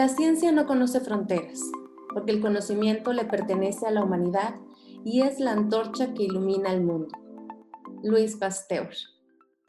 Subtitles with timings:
[0.00, 1.60] La ciencia no conoce fronteras,
[2.14, 4.54] porque el conocimiento le pertenece a la humanidad
[5.04, 7.14] y es la antorcha que ilumina el mundo.
[8.02, 8.88] Luis Pasteur.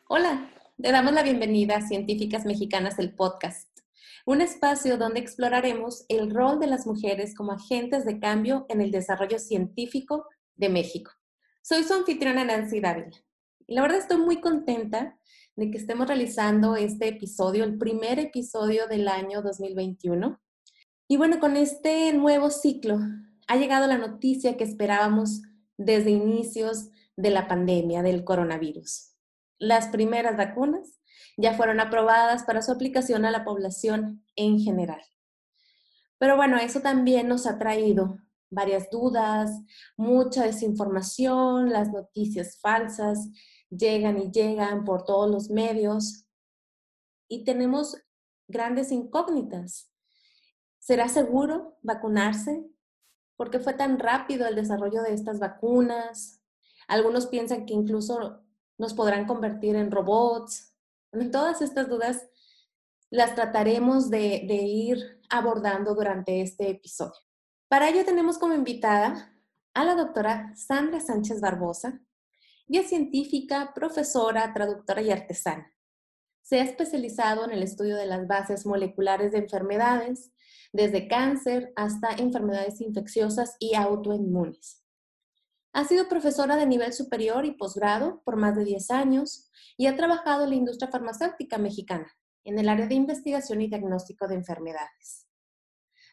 [0.07, 0.49] Hola,
[0.81, 3.67] te damos la bienvenida a Científicas Mexicanas, el podcast,
[4.25, 8.89] un espacio donde exploraremos el rol de las mujeres como agentes de cambio en el
[8.89, 11.11] desarrollo científico de México.
[11.61, 13.17] Soy su anfitriona Nancy Dávila.
[13.67, 15.17] Y la verdad estoy muy contenta
[15.55, 20.39] de que estemos realizando este episodio, el primer episodio del año 2021.
[21.07, 22.99] Y bueno, con este nuevo ciclo
[23.47, 25.41] ha llegado la noticia que esperábamos
[25.77, 29.11] desde inicios de la pandemia del coronavirus.
[29.59, 30.99] Las primeras vacunas
[31.37, 35.01] ya fueron aprobadas para su aplicación a la población en general.
[36.17, 39.51] Pero bueno, eso también nos ha traído varias dudas,
[39.97, 43.29] mucha desinformación, las noticias falsas
[43.71, 46.25] llegan y llegan por todos los medios
[47.27, 47.97] y tenemos
[48.47, 49.89] grandes incógnitas.
[50.79, 52.65] ¿Será seguro vacunarse?
[53.37, 56.41] ¿Por qué fue tan rápido el desarrollo de estas vacunas?
[56.87, 58.43] Algunos piensan que incluso
[58.77, 60.75] nos podrán convertir en robots.
[61.13, 62.27] En todas estas dudas
[63.09, 67.19] las trataremos de, de ir abordando durante este episodio.
[67.69, 69.33] Para ello tenemos como invitada
[69.73, 72.01] a la doctora Sandra Sánchez Barbosa,
[72.77, 75.73] es científica, profesora, traductora y artesana.
[76.41, 80.31] Se ha especializado en el estudio de las bases moleculares de enfermedades,
[80.73, 84.83] desde cáncer hasta enfermedades infecciosas y autoinmunes.
[85.73, 89.95] Ha sido profesora de nivel superior y posgrado por más de 10 años y ha
[89.95, 92.11] trabajado en la industria farmacéutica mexicana,
[92.43, 95.27] en el área de investigación y diagnóstico de enfermedades.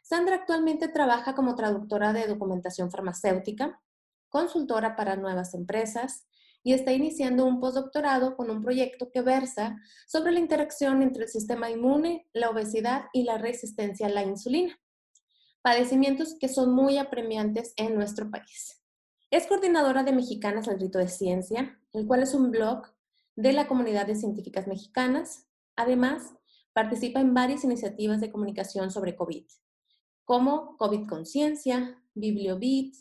[0.03, 3.83] Sandra actualmente trabaja como traductora de documentación farmacéutica,
[4.29, 6.28] consultora para nuevas empresas
[6.63, 11.29] y está iniciando un postdoctorado con un proyecto que versa sobre la interacción entre el
[11.29, 14.79] sistema inmune, la obesidad y la resistencia a la insulina,
[15.63, 18.83] padecimientos que son muy apremiantes en nuestro país.
[19.31, 22.83] Es coordinadora de Mexicanas al Grito de Ciencia, el cual es un blog
[23.37, 25.47] de la comunidad de científicas mexicanas.
[25.77, 26.35] Además,
[26.73, 29.47] participa en varias iniciativas de comunicación sobre COVID,
[30.25, 32.95] como COVID Conciencia, BiblioBit,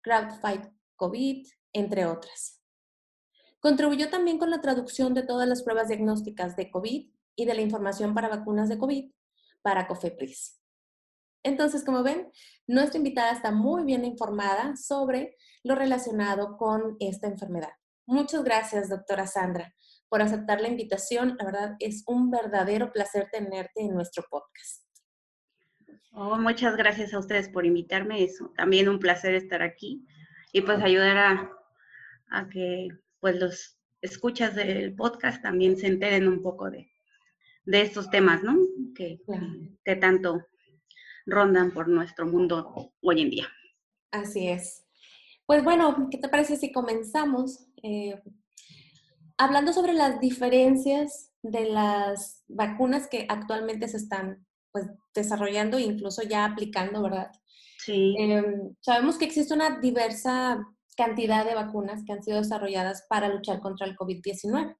[0.00, 0.64] CrowdFight
[0.96, 2.63] COVID, entre otras.
[3.64, 7.62] Contribuyó también con la traducción de todas las pruebas diagnósticas de COVID y de la
[7.62, 9.10] información para vacunas de COVID
[9.62, 10.60] para COFEPRIS.
[11.42, 12.30] Entonces, como ven,
[12.66, 17.70] nuestra invitada está muy bien informada sobre lo relacionado con esta enfermedad.
[18.04, 19.74] Muchas gracias, doctora Sandra,
[20.10, 21.34] por aceptar la invitación.
[21.38, 24.84] La verdad, es un verdadero placer tenerte en nuestro podcast.
[26.12, 28.24] Oh, muchas gracias a ustedes por invitarme.
[28.24, 30.06] Es también un placer estar aquí
[30.52, 31.50] y pues ayudar a,
[32.28, 32.88] a que
[33.24, 36.90] pues los escuchas del podcast también se enteren un poco de,
[37.64, 38.54] estos temas, ¿no?
[38.94, 39.18] Que,
[39.82, 40.46] que tanto
[41.24, 43.48] rondan por nuestro mundo hoy en día.
[44.10, 44.84] Así es.
[45.46, 48.22] Pues bueno, ¿qué te parece si comenzamos eh,
[49.38, 56.22] hablando sobre las diferencias de las vacunas que actualmente se están pues, desarrollando e incluso
[56.24, 57.32] ya aplicando, ¿verdad?
[57.78, 58.14] Sí.
[58.18, 60.62] Em, sabemos que existe una diversa
[60.96, 64.76] cantidad de vacunas que han sido desarrolladas para luchar contra el COVID-19.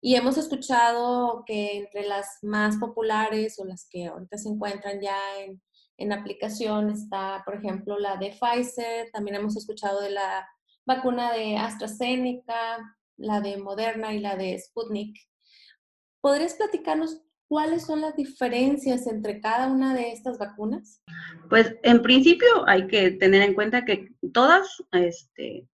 [0.00, 5.16] Y hemos escuchado que entre las más populares o las que ahorita se encuentran ya
[5.40, 5.62] en,
[5.96, 10.46] en aplicación está, por ejemplo, la de Pfizer, también hemos escuchado de la
[10.86, 12.78] vacuna de AstraZeneca,
[13.16, 15.16] la de Moderna y la de Sputnik.
[16.20, 17.23] ¿Podrías platicarnos
[17.54, 21.00] cuáles son las diferencias entre cada una de estas vacunas?
[21.48, 25.68] Pues en principio hay que tener en cuenta que todas, este,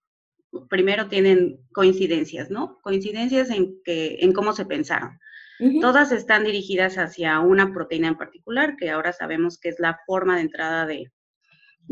[0.69, 2.79] primero tienen coincidencias, ¿no?
[2.81, 5.17] Coincidencias en que, en cómo se pensaron.
[5.79, 10.35] Todas están dirigidas hacia una proteína en particular, que ahora sabemos que es la forma
[10.35, 11.13] de entrada de,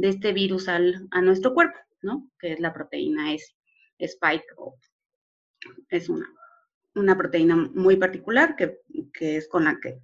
[0.01, 2.29] este virus al, a nuestro cuerpo, ¿no?
[2.39, 3.55] Que es la proteína S,
[3.99, 4.43] Spike,
[5.87, 6.27] es una
[6.97, 8.81] una proteína muy particular que,
[9.19, 9.99] es con la que,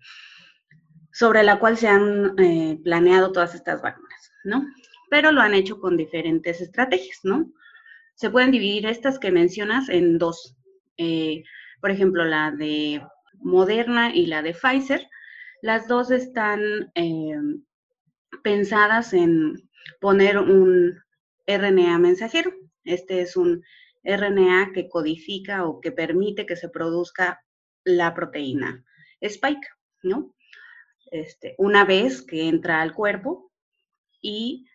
[1.12, 4.66] sobre la cual se han eh, planeado todas estas vacunas, ¿no?
[5.10, 7.52] Pero lo han hecho con diferentes estrategias, ¿no?
[8.16, 10.56] Se pueden dividir estas que mencionas en dos.
[10.98, 11.44] Eh,
[11.82, 13.02] por ejemplo, la de
[13.40, 15.08] Moderna y la de Pfizer.
[15.62, 17.36] Las dos están eh,
[18.44, 19.70] pensadas en
[20.00, 21.00] poner un
[21.48, 22.54] RNA mensajero.
[22.84, 23.64] Este es un
[24.04, 27.44] RNA que codifica o que permite que se produzca
[27.84, 28.84] la proteína
[29.22, 29.68] spike,
[30.04, 30.36] ¿no?
[31.12, 33.52] Este, una vez que entra al cuerpo
[34.22, 34.66] y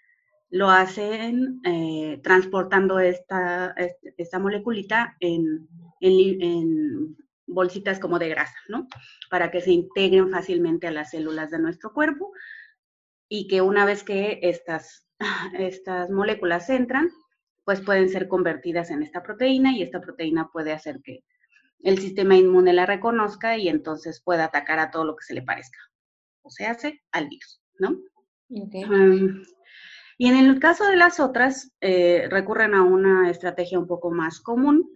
[0.51, 3.75] lo hacen eh, transportando esta,
[4.17, 5.69] esta moleculita en,
[6.01, 7.17] en,
[7.51, 8.89] bolsitas como de grasa, ¿no?
[9.31, 12.31] Para que se integren fácilmente a las células de nuestro cuerpo
[13.27, 15.09] y que una vez que estas,
[15.59, 17.11] estas moléculas entran,
[17.69, 21.23] pues pueden ser convertidas en esta proteína y esta proteína puede hacer que
[21.81, 25.43] el sistema inmune la reconozca y entonces pueda atacar a todo lo que se le
[25.43, 25.79] parezca.
[26.41, 27.99] O se hace al virus, ¿no?
[30.17, 34.41] y en el caso de las otras, eh, recurren a una estrategia un poco más
[34.41, 34.91] común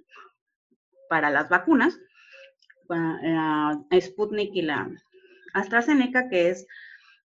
[1.11, 2.01] para las vacunas,
[2.89, 4.89] la Sputnik y la
[5.53, 6.67] AstraZeneca, que es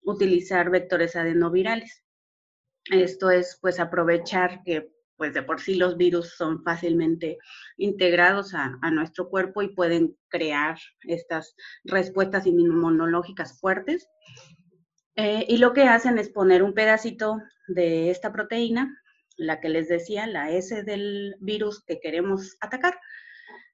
[0.03, 2.03] utilizar vectores adenovirales.
[2.91, 7.39] Esto es, pues, aprovechar que, pues, de por sí los virus son fácilmente
[7.77, 11.55] integrados a, nuestro cuerpo y pueden crear estas
[11.85, 14.09] respuestas inmunológicas fuertes.
[15.17, 19.03] Eh, y lo que hacen es poner un pedacito de esta proteína,
[19.37, 22.99] la que les decía, la S del virus que queremos atacar,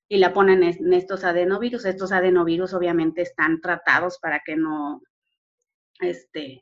[0.08, 1.84] y la ponen en estos adenovirus.
[1.84, 5.02] Estos adenovirus obviamente están tratados para que no
[6.00, 6.60] este,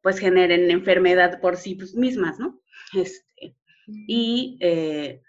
[0.00, 2.60] pues generen enfermedad por sí mismas, ¿no?
[2.94, 3.56] Este,
[3.86, 5.22] y eh,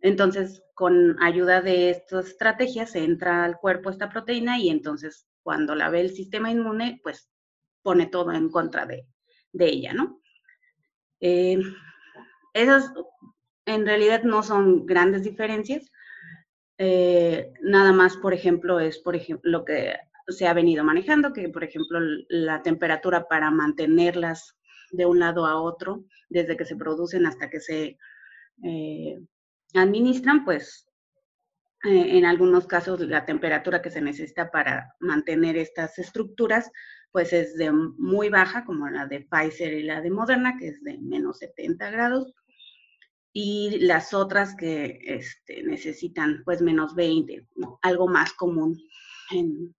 [0.00, 5.74] entonces, con ayuda de estas estrategias, se entra al cuerpo esta proteína y entonces cuando
[5.74, 7.28] la ve el sistema inmune, pues
[7.82, 9.06] pone todo en contra de,
[9.58, 10.20] ella, ¿no?
[11.20, 11.60] Eh,
[12.54, 12.92] esas
[13.66, 15.90] en realidad no son grandes diferencias.
[16.78, 19.94] Eh, nada más, por ejemplo, es por ejemplo lo que
[20.28, 24.56] se ha venido manejando, que por ejemplo la temperatura para mantenerlas
[24.90, 27.98] de un lado a otro, desde que se producen hasta que se
[28.64, 29.20] eh,
[29.74, 30.86] administran, pues
[31.84, 36.70] eh, en algunos casos la temperatura que se necesita para mantener estas estructuras,
[37.10, 40.82] pues es de muy baja, como la de Pfizer y la de Moderna, que es
[40.82, 42.34] de menos 70 grados,
[43.32, 47.46] y las otras que este, necesitan pues menos 20,
[47.82, 48.76] algo más común
[49.30, 49.74] en,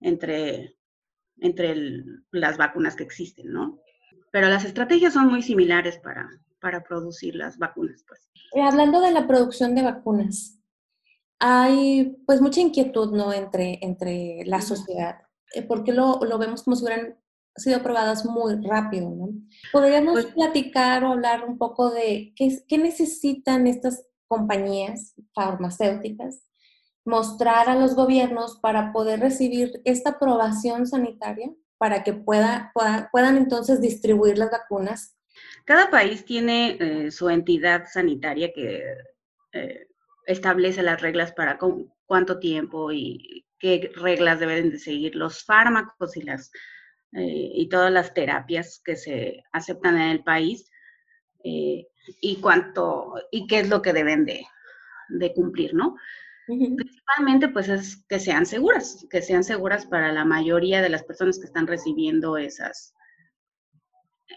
[0.00, 0.76] entre,
[1.38, 3.80] entre las vacunas que existen, ¿no?
[4.34, 6.28] Pero las estrategias son muy similares para,
[6.60, 8.28] para producir las vacunas, pues.
[8.52, 10.58] Eh, hablando de la producción de vacunas,
[11.38, 13.32] hay pues mucha inquietud, ¿no?
[13.32, 15.20] Entre, entre la sociedad,
[15.54, 17.16] eh, porque lo, lo vemos como si hubieran
[17.54, 19.28] sido aprobadas muy rápido, ¿no?
[19.70, 26.42] ¿Podríamos pues platicar o hablar un poco de qué, qué necesitan estas compañías farmacéuticas
[27.04, 31.52] mostrar a los gobiernos para poder recibir esta aprobación sanitaria
[31.84, 32.72] para que pueda,
[33.12, 35.18] puedan entonces distribuir las vacunas?
[35.66, 38.82] Cada país tiene eh, su entidad sanitaria que
[39.52, 39.88] eh,
[40.26, 41.58] establece las reglas para
[42.06, 46.50] cuánto tiempo y qué reglas deben de seguir los fármacos y las
[47.12, 50.70] eh, y todas las terapias que se aceptan en el país
[51.42, 54.46] y cuánto y qué es lo que deben de,
[55.10, 55.96] de cumplir, ¿no?
[56.46, 61.38] Principalmente, pues es que sean seguras, que sean seguras para la mayoría de las personas
[61.38, 62.94] que están recibiendo esas,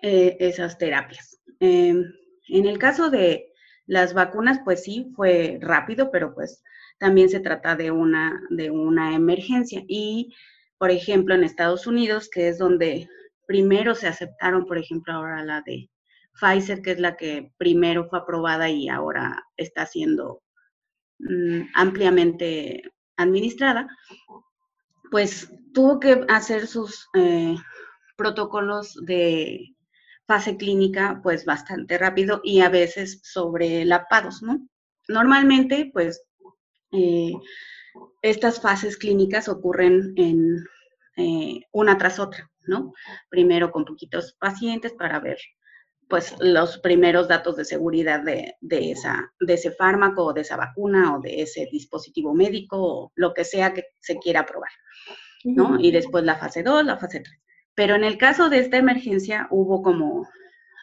[0.01, 1.41] eh, esas terapias.
[1.59, 2.05] Em,
[2.47, 3.51] en el caso de
[3.85, 6.63] las vacunas, pues sí, fue rápido, pero pues
[6.99, 9.83] también se trata de una, de una emergencia.
[9.87, 10.33] Y,
[10.77, 13.09] por ejemplo, en Estados Unidos, que es donde
[13.47, 15.89] primero se aceptaron, por ejemplo, ahora la de
[16.39, 20.41] Pfizer, que es la que primero fue aprobada y ahora está siendo
[21.19, 22.83] Mm, ampliamente
[23.15, 23.87] administrada,
[25.09, 27.55] pues tuvo que hacer sus eh,
[28.15, 29.75] protocolos de
[30.27, 34.67] fase clínica pues bastante rápido y a veces sobrelapados, ¿no?
[35.07, 36.21] Normalmente pues
[36.91, 37.33] eh,
[38.21, 40.65] estas fases clínicas ocurren en
[41.17, 42.93] eh, una tras otra, ¿no?
[43.29, 45.39] Primero con poquitos pacientes para ver
[46.09, 51.17] pues los primeros datos de seguridad de, esa, de ese fármaco o de esa vacuna
[51.17, 54.71] o de ese dispositivo médico o lo que sea que se quiera probar,
[55.43, 55.77] ¿no?
[55.79, 57.39] Y después la fase 2, la fase 3.
[57.75, 60.27] Pero en el caso de esta emergencia hubo como,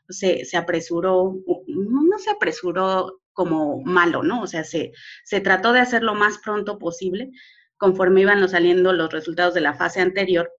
[0.09, 4.43] se, se apresuró, no, se apresuró como malo, ¿no?
[4.43, 4.93] O sea, se,
[5.25, 7.31] se trató de hacer lo más pronto posible
[7.79, 10.53] conforme iban saliendo los resultados de la fase anterior,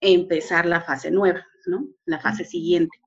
[0.00, 1.86] empezar la fase nueva, ¿no?
[2.04, 3.00] La fase siguiente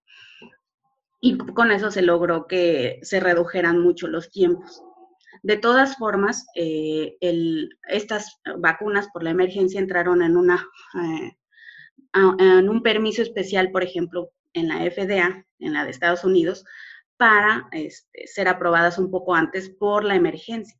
[1.26, 4.84] y con eso se logró que se redujeran mucho los tiempos.
[5.42, 7.16] De todas formas, eh,
[7.88, 10.68] estas vacunas por la emergencia entraron en, una,
[11.02, 11.38] eh,
[12.40, 16.66] en un permiso especial, por ejemplo, en la FDA, en la de Estados Unidos,
[17.16, 20.78] para este, ser aprobadas un poco antes por la emergencia.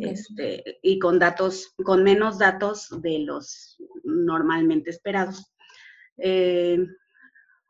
[0.00, 5.52] Este, y con datos, con menos datos de los normalmente esperados.
[6.16, 6.78] Eh,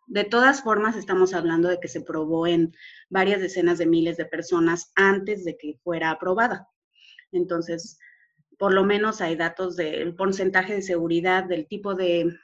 [0.08, 2.74] de todas formas, estamos hablando de que se probó en
[3.10, 6.66] varias decenas de miles de personas antes de que fuera aprobada.
[7.30, 7.98] Entonces,
[8.58, 12.34] por lo menos hay datos del porcentaje de seguridad, del tipo de,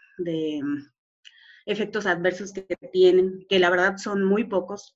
[1.67, 4.95] efectos adversos que tienen, que la verdad son muy pocos.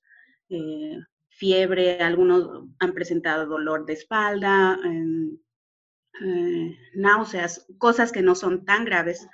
[0.49, 0.99] Eh,
[1.29, 5.39] fiebre, algunos han presentado dolor de espalda, em,
[6.23, 9.27] eh, náuseas, cosas que no son tan graves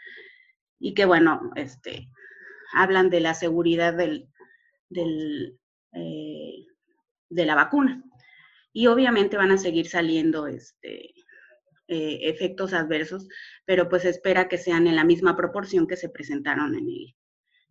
[0.79, 2.09] y que, bueno, este,
[2.75, 4.29] hablan de la seguridad del,
[5.93, 6.65] eh,
[7.29, 8.03] de la vacuna.
[8.73, 11.13] Y obviamente van a seguir saliendo este,
[11.87, 13.27] eh, efectos adversos,
[13.65, 16.87] pero pues espera que sean en la misma proporción que se presentaron en,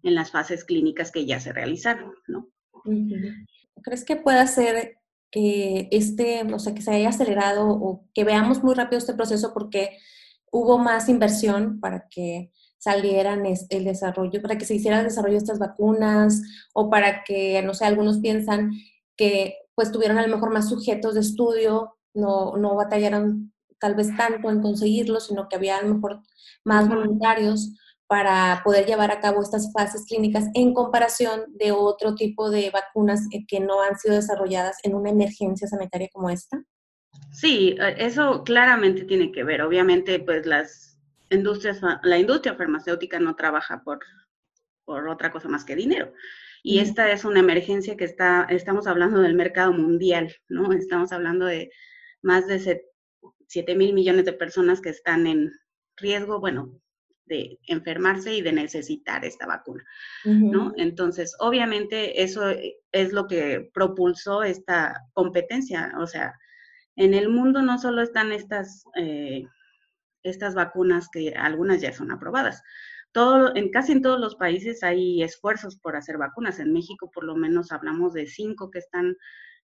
[0.02, 2.48] en las fases clínicas que ya se realizaron, ¿no?
[3.82, 4.98] ¿Crees que pueda ser
[5.30, 9.52] que este, o sea, que se haya acelerado o que veamos muy rápido este proceso
[9.52, 9.98] porque
[10.52, 12.52] hubo más inversión para que
[12.84, 16.42] salieran el desarrollo, para que se hiciera el desarrollo de estas vacunas
[16.74, 18.72] o para que, no sé, algunos piensan
[19.16, 24.14] que pues tuvieron a lo mejor más sujetos de estudio, no, no batallaron tal vez
[24.18, 26.20] tanto en conseguirlo, sino que había a lo mejor
[26.62, 27.70] más voluntarios
[28.06, 33.26] para poder llevar a cabo estas fases clínicas en comparación de otro tipo de vacunas
[33.48, 36.62] que no han sido desarrolladas en una emergencia sanitaria como esta?
[37.32, 39.62] Sí, eh, eso claramente tiene que ver.
[39.62, 40.93] Obviamente, pues las
[41.30, 44.00] industrias, la industria farmacéutica no trabaja por,
[44.84, 46.12] por otra cosa más que dinero.
[46.62, 50.72] Y esta es una emergencia que está, estamos hablando del mercado mundial, ¿no?
[50.72, 51.70] Estamos hablando de
[52.22, 52.82] más de
[53.46, 55.52] 7 mil millones de personas que están en
[55.96, 56.72] riesgo, bueno,
[57.26, 59.84] de enfermarse y de necesitar esta vacuna,
[60.24, 60.72] ¿no?
[60.76, 62.42] Entonces, obviamente eso
[62.92, 66.34] es lo que propulsó esta competencia, o sea,
[66.96, 69.46] en el mundo no solo están estas, eh,
[70.24, 72.62] estas vacunas que algunas ya son aprobadas,
[73.12, 76.58] todo, en casi en todos los países hay esfuerzos por hacer vacunas.
[76.58, 79.16] En México por lo menos hablamos de cinco que están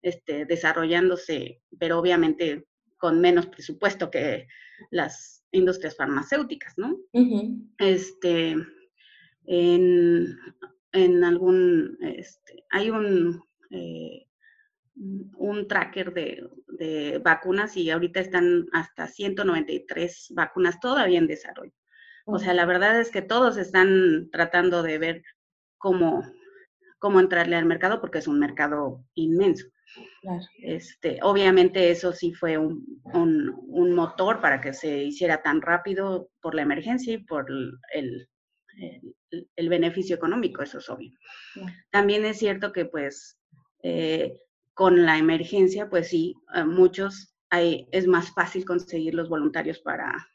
[0.03, 4.47] este, desarrollándose, pero obviamente con menos presupuesto que
[4.91, 6.95] las industrias farmacéuticas, ¿no?
[7.79, 8.55] Este,
[9.45, 10.37] en,
[10.91, 14.27] en algún, este, hay un, eh,
[14.99, 21.73] un tracker de, de, vacunas y ahorita están hasta 193 vacunas todavía en desarrollo.
[22.25, 25.23] O sea, la verdad es que todos están tratando de ver
[25.77, 26.23] cómo,
[26.99, 29.67] cómo entrarle al mercado porque es un mercado inmenso.
[30.61, 36.53] Este, obviamente eso sí fue un, un, motor para que se hiciera tan rápido por
[36.53, 37.47] la emergencia y por
[37.93, 38.29] el,
[39.55, 41.11] el, beneficio económico, eso es obvio.
[41.89, 43.39] También es cierto que pues
[43.81, 44.37] eh,
[44.79, 50.29] con la emergencia, pues sí, muchos hay, es más fácil conseguir los voluntarios para,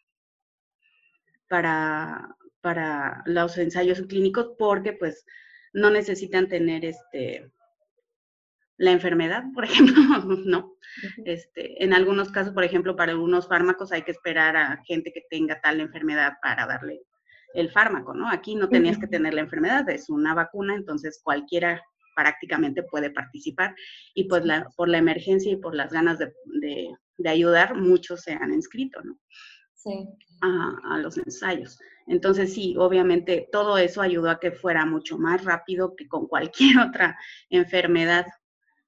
[1.48, 5.24] para, para los ensayos clínicos porque pues
[5.72, 7.50] no necesitan tener este
[8.76, 9.94] la enfermedad, por ejemplo,
[10.44, 10.76] no.
[11.24, 15.22] Este, en algunos casos, por ejemplo, para algunos fármacos hay que esperar a gente que
[15.30, 17.00] tenga tal enfermedad para darle
[17.54, 18.28] el fármaco, ¿no?
[18.28, 21.82] Aquí no tenías que tener la enfermedad, es una vacuna, entonces cualquiera
[22.14, 23.74] prácticamente puede participar
[24.14, 26.32] y pues la, por la emergencia y por las ganas de,
[27.16, 29.18] de, ayudar, muchos se han inscrito, ¿no?
[29.74, 30.08] Sí.
[30.40, 31.78] A, a, los ensayos.
[32.06, 36.78] Entonces sí, obviamente todo eso ayudó a que fuera mucho más rápido que con cualquier
[36.88, 37.18] otra
[37.50, 38.26] enfermedad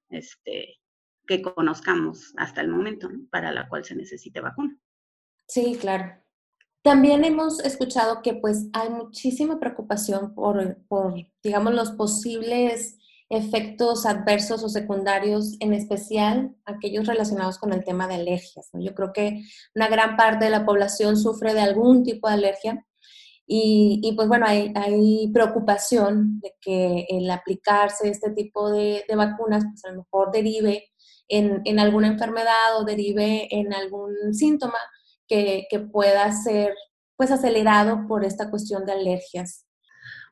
[0.09, 0.79] este,
[1.27, 4.77] que conozcamos hasta el momento, para la cual se necesite vacuna.
[5.47, 6.23] Sí, claro.
[6.81, 12.96] También hemos escuchado que pues hay muchísima preocupación por, por, digamos, los posibles
[13.29, 18.69] efectos adversos o secundarios, en especial aquellos relacionados con el tema de alergias.
[18.73, 19.41] Yo creo que
[19.75, 22.85] una gran parte de la población sufre de algún tipo de alergia
[23.49, 29.91] y, pues bueno, hay, preocupación de que el aplicarse este tipo de, vacunas, pues a
[29.91, 30.91] lo mejor derive
[31.29, 34.77] en, en, alguna enfermedad o derive en algún síntoma
[35.27, 36.73] que, que, pueda ser
[37.15, 39.65] pues acelerado por esta cuestión de alergias.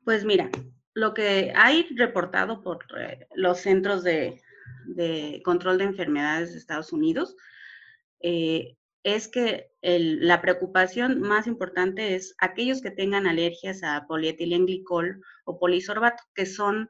[0.03, 0.49] Pues mira,
[0.95, 4.41] lo que hay reportado por eh, los centros de,
[4.87, 7.35] de, control de enfermedades de Estados Unidos
[8.21, 15.59] eh, es que la preocupación más importante es aquellos que tengan alergias a polietilenglicol o
[15.59, 16.89] polisorbato, que son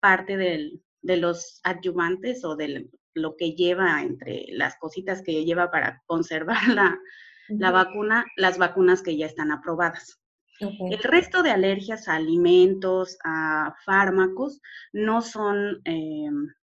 [0.00, 6.02] parte de los adyuvantes o de lo que lleva entre las cositas que lleva para
[6.06, 10.21] conservar la, vacuna, las vacunas que ya están aprobadas.
[10.60, 14.60] El resto de alergias a alimentos, a fármacos,
[14.92, 16.54] no son em,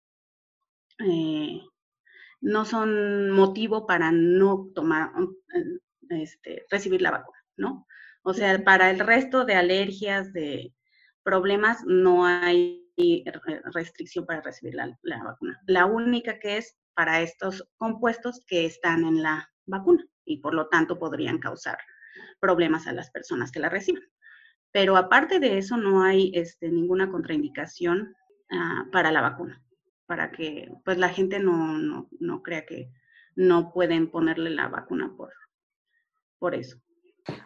[1.01, 1.61] eh,
[2.41, 5.13] no son motivo para no tomar,
[6.11, 7.87] este, recibir la vacuna, ¿no?
[8.23, 10.75] O sea, para el resto de alergias, de
[11.23, 12.85] problemas, no hay
[13.73, 15.61] restricción para recibir la, vacuna.
[15.67, 20.69] La única que es para estos compuestos que están en la vacuna y por lo
[20.69, 21.79] tanto podrían causar
[22.41, 24.03] problemas a las personas que la reciban.
[24.71, 28.15] pero aparte de eso no hay este, ninguna contraindicación
[28.51, 29.63] ah, para la vacuna,
[30.07, 32.91] para que pues la gente no, no, no, crea que
[33.35, 35.33] no pueden ponerle la vacuna por,
[36.39, 36.77] por eso.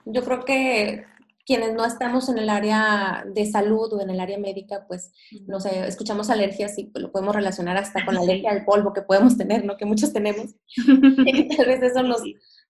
[0.04, 1.06] Yo creo que
[1.44, 5.12] quienes no estamos en el área de salud o en el área médica, pues,
[5.46, 9.02] no sé, escuchamos alergias y lo podemos relacionar hasta con la alergia al polvo que
[9.02, 9.76] podemos tener, ¿no?
[9.76, 10.54] Que muchos tenemos.
[10.76, 12.22] y tal vez eso nos,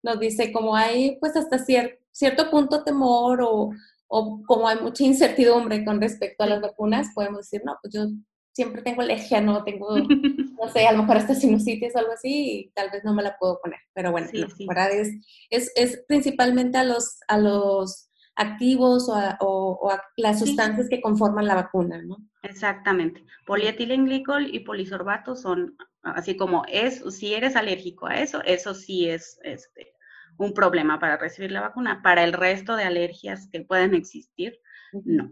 [0.02, 2.01] nos dice como hay, pues, hasta cierto
[2.50, 3.70] punto temor o,
[4.08, 8.06] o como hay mucha incertidumbre con respecto a las vacunas, podemos decir, no, pues yo
[8.52, 9.96] siempre tengo alergia, no tengo,
[10.60, 13.22] no sé, a lo mejor hasta sinusitis o algo así, y tal vez no me
[13.22, 13.80] la puedo poner.
[13.94, 15.08] Pero bueno, la verdad es,
[15.50, 21.00] es, es, principalmente a los, a los activos o a, o, a las sustancias que
[21.00, 22.16] conforman la vacuna, ¿no?
[22.42, 23.24] Exactamente.
[23.46, 29.38] Polietilenglicol y polisorbato son, así como es, si eres alérgico a eso, eso sí es
[29.42, 29.91] este,
[30.38, 32.02] un problema para recibir la vacuna.
[32.02, 34.58] Para el resto de alergias que pueden existir,
[35.04, 35.30] no.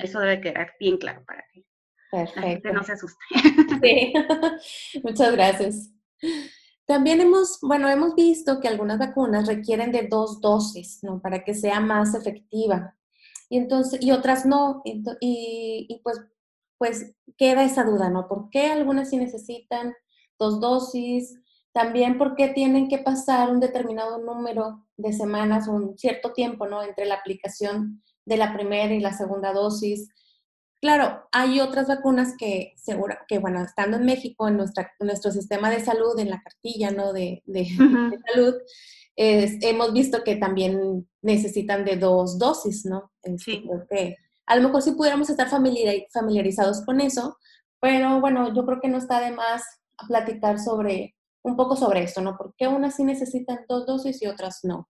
[0.00, 1.64] Eso debe quedar bien claro para que
[2.12, 3.24] la gente no se asuste.
[3.82, 4.12] Sí,
[5.02, 5.90] muchas gracias.
[6.86, 11.20] También hemos, bueno, hemos visto que algunas vacunas requieren de dos dosis, ¿no?
[11.20, 12.96] Para que sea más efectiva.
[13.48, 14.82] Y entonces, y otras no.
[14.84, 16.20] Y, y pues,
[16.78, 18.28] pues queda esa duda, ¿no?
[18.28, 19.94] ¿Por qué algunas sí necesitan
[20.38, 21.38] dos dosis?
[21.76, 26.82] También porque tienen que pasar un determinado número de semanas, un cierto tiempo, ¿no?
[26.82, 30.08] Entre la aplicación de la primera y la segunda dosis.
[30.80, 35.68] Claro, hay otras vacunas que, seguro, que bueno, estando en México, en, nuestra, nuestro sistema
[35.68, 37.12] de salud, en la cartilla, ¿no?
[37.12, 37.66] De, de,
[38.32, 38.54] salud,
[39.14, 43.12] hemos visto que también necesitan de dos dosis, ¿no?
[43.22, 43.64] Este, sí.
[43.66, 44.16] Porque
[44.46, 47.36] a lo mejor sí pudiéramos estar familiarizados con eso,
[47.80, 49.62] pero bueno, yo creo que no está de más
[50.08, 51.15] platicar sobre
[51.46, 52.36] un poco sobre esto, ¿no?
[52.36, 54.88] ¿Por qué unas sí necesitan dos dosis y otras no?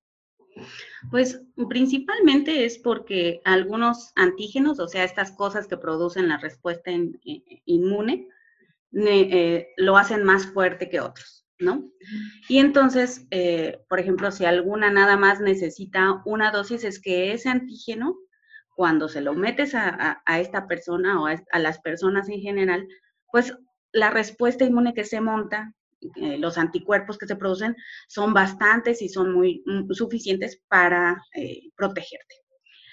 [1.10, 6.90] Pues principalmente es porque algunos antígenos, o sea, estas cosas que producen la respuesta
[7.66, 8.28] inmune,
[8.94, 11.90] eh, lo hacen más fuerte que otros, ¿no?
[12.48, 17.50] Y entonces, eh, por ejemplo, si alguna nada más necesita una dosis, es que ese
[17.50, 18.16] antígeno,
[18.74, 22.88] cuando se lo metes a, esta persona o a las personas en general,
[23.30, 23.54] pues
[23.92, 27.74] la respuesta inmune que se monta eh, los anticuerpos que se producen
[28.06, 32.34] son bastantes y son muy mm, suficientes para eh, protegerte.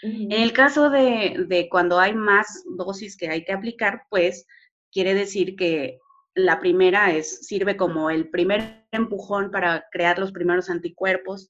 [0.03, 4.45] En el caso de, cuando hay más dosis que hay que aplicar, pues
[4.91, 5.97] quiere decir que
[6.35, 11.49] la primera es, sirve como el primer empujón para crear los primeros anticuerpos,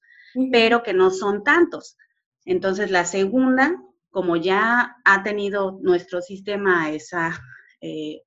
[0.52, 1.96] pero que no son tantos.
[2.44, 3.74] Entonces, la segunda,
[4.10, 7.36] como ya ha tenido nuestro sistema esa,
[7.80, 8.22] eh,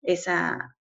[0.00, 0.75] esa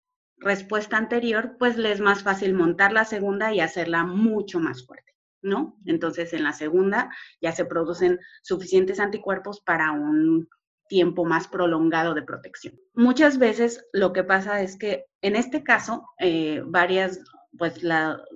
[0.45, 5.15] respuesta anterior, pues le es más fácil montar la segunda y hacerla mucho más fuerte,
[5.43, 5.77] ¿no?
[5.87, 10.49] Entonces en la segunda ya se producen suficientes anticuerpos para un
[10.89, 12.79] tiempo más prolongado de protección.
[12.95, 17.21] Muchas veces lo que pasa es que en este caso, eh, varias,
[17.57, 17.81] pues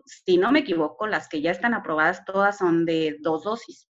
[0.06, 3.88] si no me equivoco, las que ya están aprobadas todas son de dos dosis.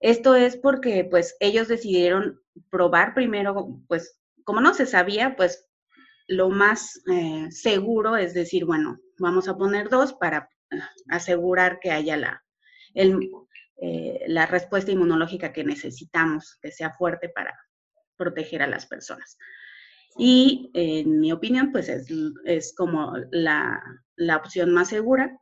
[0.00, 5.66] Esto es porque pues ellos decidieron probar primero, pues como no se sabía, pues
[6.26, 11.90] lo más eh, seguro es decir, bueno, vamos a poner dos para eh, asegurar que
[11.90, 12.44] haya la,
[12.94, 17.54] eh, la respuesta inmunológica que necesitamos, que sea fuerte para
[18.16, 19.36] proteger a las personas.
[20.16, 23.82] Y en mi opinión, pues es, como la,
[24.36, 25.36] opción más segura.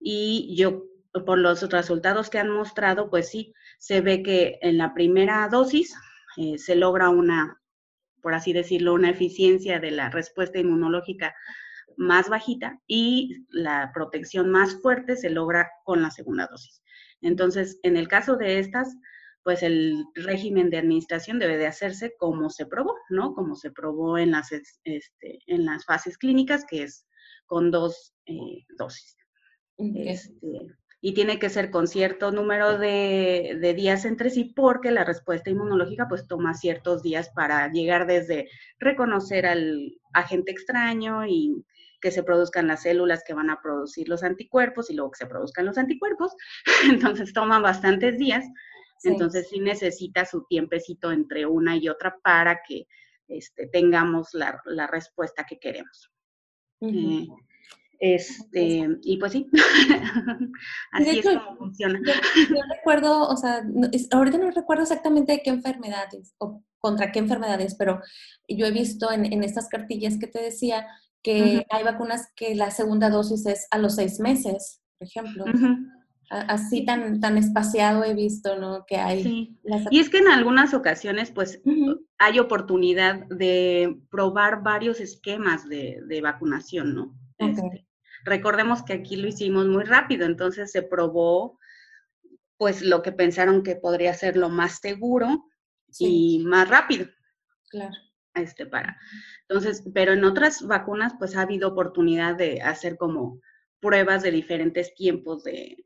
[0.00, 0.82] Y yo,
[1.24, 5.94] por los resultados que han mostrado, pues sí, se ve que en la primera dosis
[6.56, 7.60] se logra una
[8.22, 11.34] por así decirlo, una eficiencia de la respuesta inmunológica
[11.96, 16.82] más bajita y la protección más fuerte se logra con la segunda dosis.
[17.20, 18.96] Entonces, en el caso de estas,
[19.42, 23.34] pues el régimen de administración debe de hacerse como se probó, ¿no?
[23.34, 27.06] Como se probó en las, este, en las fases clínicas, que es
[27.46, 29.16] con dos eh, dosis.
[29.78, 30.34] Este,
[31.00, 36.08] y tiene que ser con cierto número de, días entre sí porque la respuesta inmunológica
[36.08, 38.48] pues toma ciertos días para llegar desde
[38.80, 41.64] reconocer al agente extraño y
[42.00, 45.26] que se produzcan las células que van a producir los anticuerpos y luego que se
[45.26, 46.32] produzcan los anticuerpos.
[46.90, 48.44] Entonces toman bastantes días.
[49.04, 52.86] Entonces sí necesita su tiempecito entre una y otra para que
[53.28, 56.10] este, tengamos la, respuesta que queremos.
[58.00, 59.50] Este, y pues sí,
[60.92, 62.00] así es como funciona.
[62.04, 63.62] Yo, recuerdo, o sea,
[64.12, 68.00] ahorita no recuerdo exactamente de qué enfermedades o contra qué enfermedades, pero
[68.46, 70.86] yo he visto en, en estas cartillas que te decía
[71.22, 75.44] que hay vacunas que la segunda dosis es a los seis meses, por ejemplo.
[76.30, 78.84] así tan, tan espaciado he visto, ¿no?
[78.86, 79.22] Que hay.
[79.22, 79.58] Sí.
[79.90, 81.60] Y es que en algunas ocasiones, pues,
[82.18, 87.14] hay oportunidad de probar varios esquemas de, vacunación, ¿no?
[87.38, 87.87] Este,
[88.24, 91.58] recordemos que aquí lo hicimos muy rápido, entonces se probó,
[92.56, 95.44] pues, lo que pensaron que podría ser lo más seguro
[95.98, 97.06] y más rápido.
[97.70, 97.94] Claro.
[98.34, 98.96] Este, para.
[99.48, 103.40] Entonces, pero en otras vacunas, pues, ha habido oportunidad de hacer como
[103.80, 105.84] pruebas de diferentes tiempos de,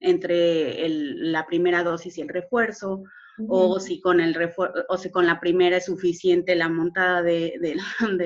[0.00, 3.04] entre la primera dosis y el refuerzo,
[3.48, 4.36] o si con el
[4.88, 7.78] o si con la primera es suficiente la montada de, del,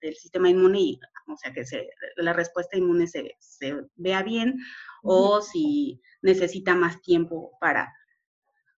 [0.00, 4.58] del, sistema inmune, o sea que se, la respuesta inmune se, se vea bien,
[5.02, 7.92] o si necesita más tiempo para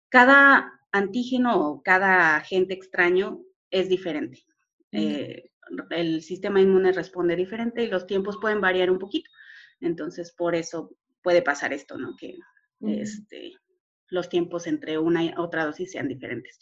[0.09, 4.43] cada antígeno o cada agente extraño es diferente.
[4.91, 5.51] Eh,
[5.91, 9.29] el sistema inmune responde diferente y los tiempos pueden variar un poquito.
[9.79, 12.15] Entonces, por eso puede pasar esto, ¿no?
[12.17, 12.37] Que
[12.81, 13.53] este,
[14.10, 16.60] los tiempos entre una y otra dosis sean diferentes.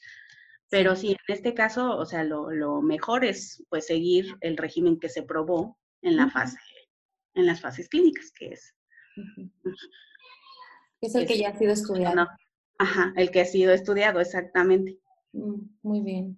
[0.70, 5.10] Pero sí, en este caso, o sea, lo, mejor es pues seguir el régimen que
[5.10, 6.58] se probó en la fase,
[7.36, 8.76] en las fases clínicas, que es.
[11.00, 12.28] Es el que ya ha sido estudiado.
[12.80, 15.00] ajá, el que ha sido estudiado, exactamente.
[15.32, 16.38] Mm, muy bien.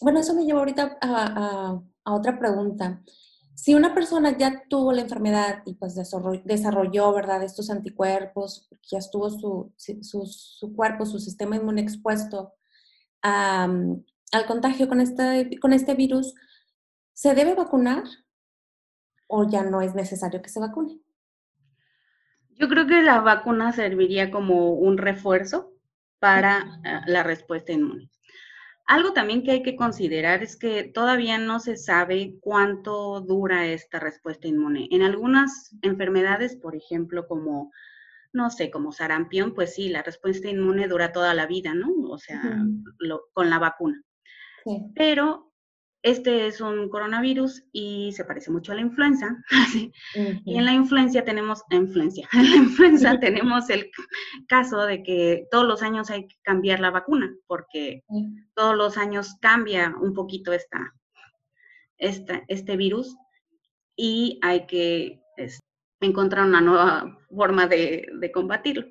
[0.00, 3.02] Bueno, eso me lleva ahorita a otra pregunta
[3.54, 9.30] si una persona ya tuvo la enfermedad y pues desarrolló, ¿verdad?, estos anticuerpos, ya estuvo
[9.30, 12.54] su, su, cuerpo, su sistema inmune expuesto
[13.22, 16.34] al contagio con este, con este virus,
[17.12, 18.04] ¿se debe vacunar
[19.28, 21.00] o ya no es necesario que se vacune?
[22.50, 25.72] Yo creo que la vacuna serviría como un refuerzo
[26.18, 28.10] para eh, la respuesta inmune.
[28.86, 34.00] Algo también que hay que considerar es que todavía no se sabe cuánto dura esta
[34.00, 34.88] respuesta inmune.
[34.90, 37.70] En algunas enfermedades, por ejemplo, como,
[38.32, 41.92] no sé, como sarampión, pues sí, la respuesta inmune dura toda la vida, ¿no?
[42.10, 42.42] O sea,
[43.32, 44.02] con la vacuna.
[44.64, 44.84] Sí.
[44.94, 45.51] Pero
[46.02, 49.36] este es un coronavirus y se parece mucho a la influenza.
[50.44, 53.90] Y en la influencia tenemos, influencia, en la influenza tenemos el
[54.48, 58.02] caso de que todos los años hay que cambiar la vacuna, porque
[58.54, 60.92] todos los años cambia un poquito esta,
[61.98, 63.16] esta este virus
[63.96, 65.20] y hay que
[66.00, 68.86] encontrar una nueva forma de, combatirlo,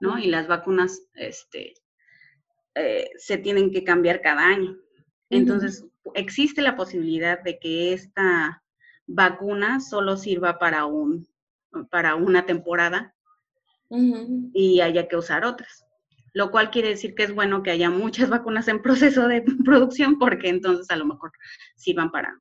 [0.00, 0.18] ¿no?
[0.18, 1.74] Y las vacunas este,
[2.74, 4.76] eh, se tienen que cambiar cada año.
[5.30, 8.62] Entonces, existe la posibilidad de que esta
[9.06, 11.26] vacuna solo sirva para, un,
[11.90, 13.14] para una temporada
[14.52, 15.84] y haya que usar otras.
[16.32, 20.18] Lo cual quiere decir que es bueno que haya muchas vacunas en proceso de producción
[20.18, 21.32] porque entonces a lo mejor
[21.76, 22.38] sirvan para,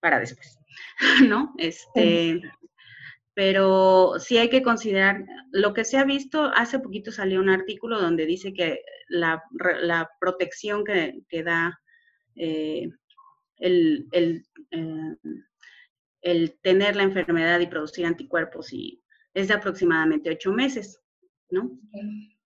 [0.00, 0.58] para después,
[1.28, 1.54] ¿no?
[1.58, 2.40] Este,
[3.34, 8.00] pero sí hay que considerar, lo que se ha visto, hace poquito salió un artículo
[8.00, 9.42] donde dice que la,
[10.20, 11.80] protección que, que da
[12.38, 12.88] eh,
[13.56, 15.16] el, el, eh,
[16.22, 19.02] el, tener la enfermedad y producir anticuerpos y
[19.34, 21.00] es de aproximadamente ocho meses,
[21.50, 21.70] ¿no?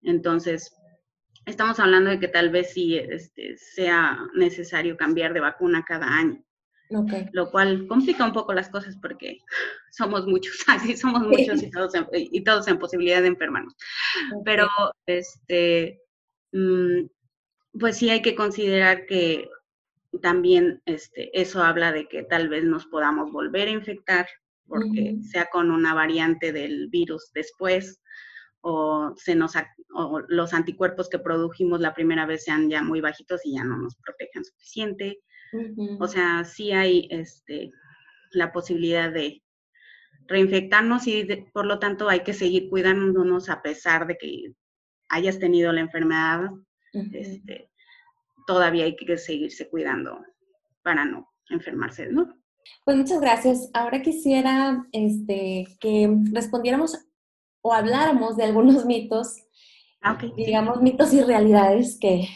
[0.03, 0.75] Entonces,
[1.47, 6.43] estamos hablando de que tal vez sí este, sea necesario cambiar de vacuna cada año.
[7.33, 9.39] Lo cual complica un poco las cosas porque
[9.91, 13.75] somos muchos, así somos muchos y todos en, y todos en posibilidad de enfermarnos.
[14.45, 14.69] Pero,
[15.07, 16.03] este,
[16.53, 17.07] mm,
[17.79, 19.49] pues sí hay que considerar que
[20.21, 24.27] también este, eso habla de que tal vez nos podamos volver a infectar,
[24.67, 28.01] porque sea con una variante del virus después,
[28.61, 29.55] o, se nos,
[30.29, 33.97] los anticuerpos que produjimos la primera vez sean ya muy bajitos y ya no nos
[33.97, 35.21] protejan suficiente.
[35.99, 37.73] O sea, sí hay este,
[38.31, 39.43] la posibilidad de
[40.27, 44.55] reinfectarnos y por lo tanto hay que seguir cuidándonos a pesar de que
[45.09, 46.51] hayas tenido la enfermedad.
[46.93, 47.69] este,
[48.47, 50.19] todavía hay que seguirse cuidando
[50.83, 52.43] para no enfermarse ¿no?
[52.85, 53.71] Pues muchas gracias.
[53.75, 56.97] Ahora quisiera este, que respondiéramos
[57.61, 59.37] o habláramos de algunos mitos,
[60.01, 62.29] ah, digamos mitos y realidades que,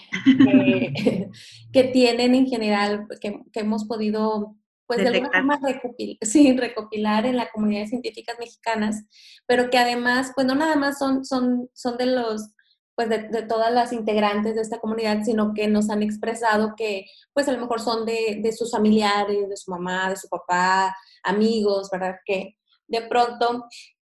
[1.72, 5.60] que, tienen en general, que, hemos podido pues de alguna forma
[6.56, 9.04] recopilar en la comunidad de científicas mexicanas,
[9.46, 12.54] pero que además, pues no nada más son, son, son de los
[12.96, 17.04] pues de, todas las integrantes de esta comunidad, sino que nos han expresado que
[17.34, 20.96] pues a lo mejor son de, de, sus familiares, de su mamá, de su papá,
[21.22, 22.16] amigos, ¿verdad?
[22.24, 22.56] Que
[22.88, 23.66] de pronto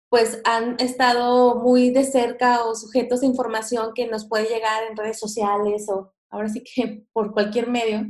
[0.09, 4.97] pues han estado muy de cerca o sujetos de información que nos puede llegar en
[4.97, 8.07] redes sociales o ahora sí que por cualquier medio,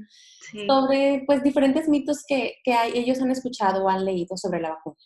[0.67, 4.97] sobre pues diferentes mitos que, que ellos han escuchado o han leído sobre la vacuna.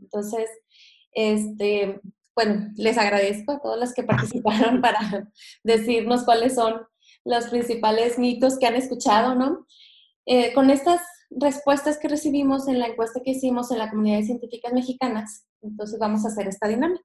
[0.00, 0.48] Entonces,
[1.12, 2.00] este,
[2.34, 5.28] bueno, les agradezco a todos los que participaron para
[5.64, 6.82] decirnos cuáles son
[7.24, 9.66] los principales mitos que han escuchado, ¿no?
[10.26, 14.24] Eh, con estas respuestas que recibimos en la encuesta que hicimos en la comunidad de
[14.24, 17.04] científicas mexicanas, entonces vamos a hacer esta dinámica.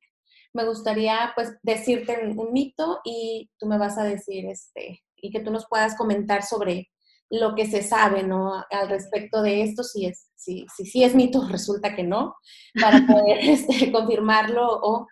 [0.53, 5.41] Me gustaría pues decirte un mito y tú me vas a decir este y que
[5.41, 6.89] tú nos puedas comentar sobre
[7.29, 8.63] lo que se sabe, ¿no?
[8.69, 12.35] Al respecto de esto, si es, si, si, si es mito, resulta que no,
[12.79, 15.07] para poder este, confirmarlo o,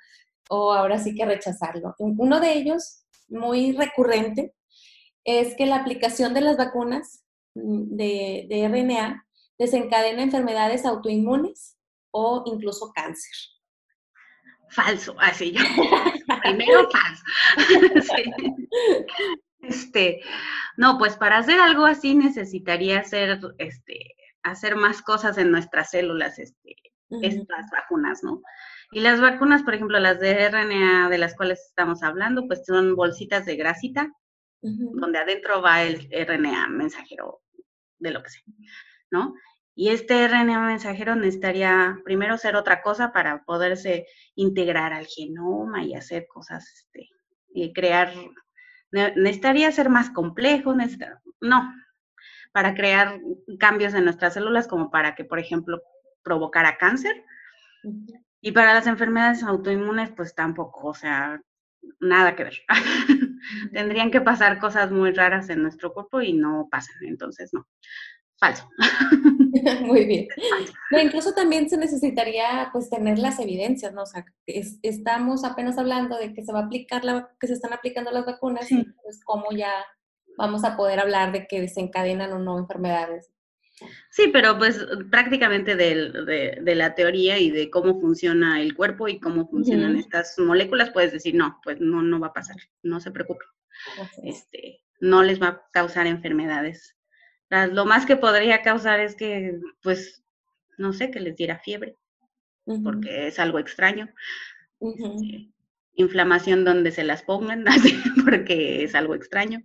[0.49, 1.95] o ahora sí que rechazarlo.
[1.97, 4.53] Uno de ellos, muy recurrente,
[5.23, 7.23] es que la aplicación de las vacunas
[7.55, 9.25] mm, de, de RNA
[9.57, 11.77] desencadena enfermedades autoinmunes
[12.11, 13.31] o incluso cáncer.
[14.69, 15.61] Falso, así yo.
[16.41, 17.23] Primero falso.
[19.63, 20.21] Este,
[20.77, 26.37] no, pues para hacer algo así necesitaría hacer, este, hacer más cosas en nuestras células,
[26.37, 26.75] este,
[27.21, 28.41] estas vacunas, ¿no?
[28.91, 32.95] Y las vacunas, por ejemplo, las de RNA de las cuales estamos hablando, pues son
[32.95, 34.11] bolsitas de grasita,
[34.61, 37.41] donde adentro va el RNA mensajero
[37.99, 38.43] de lo que sea,
[39.11, 39.33] ¿no?
[39.75, 45.95] Y este RNA mensajero necesitaría primero ser otra cosa para poderse integrar al genoma y
[45.95, 47.09] hacer cosas, este,
[47.53, 48.13] y crear
[48.93, 50.75] necesitaría ser más complejo,
[51.41, 51.73] no,
[52.51, 53.19] para crear
[53.59, 55.81] cambios en nuestras células como para que, por ejemplo,
[56.23, 57.23] provocara cáncer.
[58.41, 61.41] Y para las enfermedades autoinmunes, pues tampoco, o sea,
[61.99, 62.59] nada que ver.
[63.73, 67.67] Tendrían que pasar cosas muy raras en nuestro cuerpo y no pasan, entonces no.
[68.43, 68.69] Falso.
[69.85, 70.27] Muy bien.
[71.01, 74.01] incluso también se necesitaría pues tener las evidencias, ¿no?
[74.01, 77.71] O sea, estamos apenas hablando de que se va a aplicar la, que se están
[77.71, 79.71] aplicando las vacunas, y pues cómo ya
[80.37, 83.31] vamos a poder hablar de que desencadenan o no enfermedades.
[84.11, 89.21] Sí, pero pues prácticamente de, de, la teoría y de cómo funciona el cuerpo y
[89.21, 93.11] cómo funcionan estas moléculas, puedes decir, no, pues no, no va a pasar, no se
[93.11, 93.47] preocupen.
[94.21, 96.97] Este, no les va a causar enfermedades
[97.71, 100.23] lo más que podría causar es que, pues,
[100.77, 101.97] no sé, que les diera fiebre,
[102.83, 104.09] porque es algo extraño.
[104.79, 105.49] Este,
[105.95, 107.65] inflamación donde se las pongan,
[108.25, 109.61] porque es algo extraño,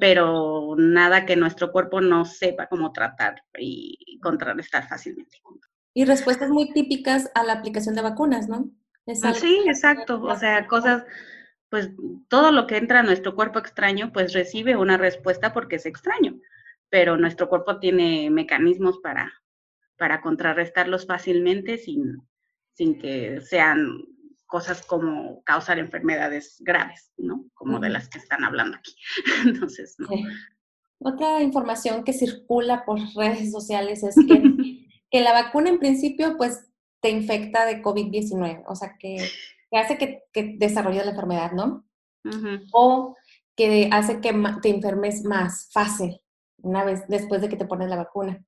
[0.00, 5.38] pero nada que nuestro cuerpo no sepa cómo tratar y contrarrestar fácilmente.
[5.94, 8.70] Y respuestas muy típicas a la aplicación de vacunas, ¿no?
[9.34, 10.22] sí, exacto.
[10.22, 11.04] O sea, cosas,
[11.68, 11.90] pues
[12.28, 16.40] todo lo que entra a nuestro cuerpo extraño, pues recibe una respuesta porque es extraño
[16.92, 19.32] pero nuestro cuerpo tiene mecanismos para,
[19.96, 22.20] para contrarrestarlos fácilmente sin,
[22.74, 24.04] sin que sean
[24.44, 27.46] cosas como causar enfermedades graves, ¿no?
[27.54, 28.94] Como de las que están hablando aquí.
[29.46, 30.06] Entonces, ¿no?
[30.98, 36.68] Otra información que circula por redes sociales es que, que la vacuna en principio, pues,
[37.00, 39.16] te infecta de COVID-19, o sea, que,
[39.70, 41.88] que hace que, que, desarrolles la enfermedad, ¿no?
[42.70, 43.16] O
[43.56, 46.21] que hace que te enfermes más fácil,
[46.62, 48.44] una vez después de que te pones la vacuna.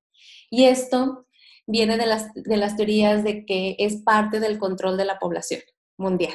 [0.50, 1.26] Y esto
[1.66, 5.60] viene de las, de las teorías de que es parte del control de la población
[5.96, 6.34] mundial.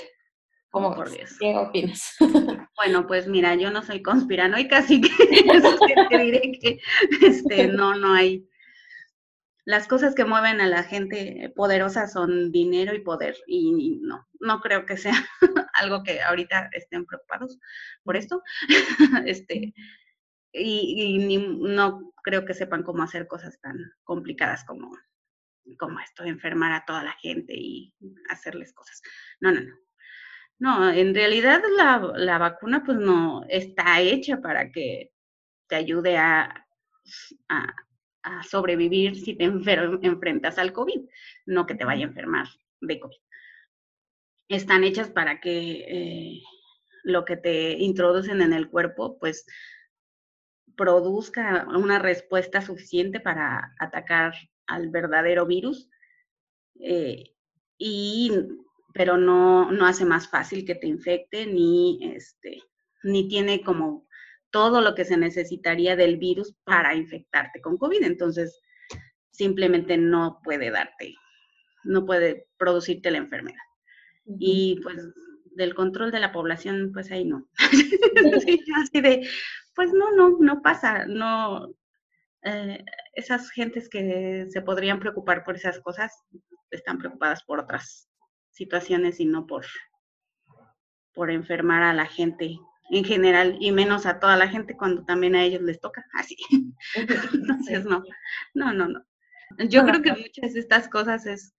[0.72, 1.36] ¿Cómo, por Dios.
[1.40, 2.16] ¿Qué opinas?
[2.76, 5.10] Bueno, pues mira, yo no soy conspiranoica, así que
[6.10, 6.80] te diré que
[7.22, 8.48] este, no, no hay.
[9.66, 14.62] Las cosas que mueven a la gente poderosa son dinero y poder, y no, no
[14.62, 15.14] creo que sea
[15.74, 17.60] algo que ahorita estén preocupados
[18.04, 18.42] por esto.
[19.26, 19.74] Este,
[20.52, 24.92] y, no creo que sepan cómo hacer cosas tan complicadas como,
[25.78, 27.94] como esto, enfermar a toda la gente y
[28.30, 29.02] hacerles cosas.
[29.40, 29.76] No, no, no.
[30.62, 35.14] No, en realidad la, la vacuna pues no está hecha para que
[35.68, 36.68] te ayude a,
[37.48, 41.02] a, sobrevivir si te enfrentas al COVID,
[41.46, 42.48] no que te vaya a enfermar
[42.82, 43.18] de COVID.
[44.50, 46.42] Están hechas para que eh,
[47.04, 49.46] lo que te introducen en el cuerpo pues
[50.76, 54.34] produzca una respuesta suficiente para atacar
[54.68, 55.90] al verdadero virus,
[56.80, 57.36] eh,
[57.78, 58.32] y,
[58.94, 62.62] pero no, no hace más fácil que te infecte ni, este,
[63.04, 64.08] ni tiene como
[64.52, 68.04] todo lo que se necesitaría del virus para infectarte con COVID.
[68.04, 68.60] Entonces,
[69.32, 71.16] simplemente no puede darte,
[71.84, 73.58] no puede producirte la enfermedad.
[74.40, 74.98] Y pues
[75.56, 77.50] del control de la población, pues ahí no.
[78.76, 79.28] así de,
[79.80, 81.70] pues no, no, no pasa, no,
[82.44, 86.12] eh, esas gentes que se podrían preocupar por esas cosas
[86.70, 88.10] están preocupadas por otras
[88.52, 89.66] situaciones y no por,
[91.14, 92.58] por enfermar a la gente
[92.90, 96.36] en general y menos a toda la gente cuando también a ellos les toca así.
[97.32, 98.04] Entonces, no,
[98.54, 99.06] no, no, no.
[99.70, 101.56] Yo creo que muchas de estas cosas es,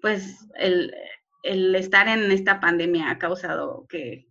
[0.00, 0.94] pues, el,
[1.42, 4.28] el estar en esta pandemia ha causado que,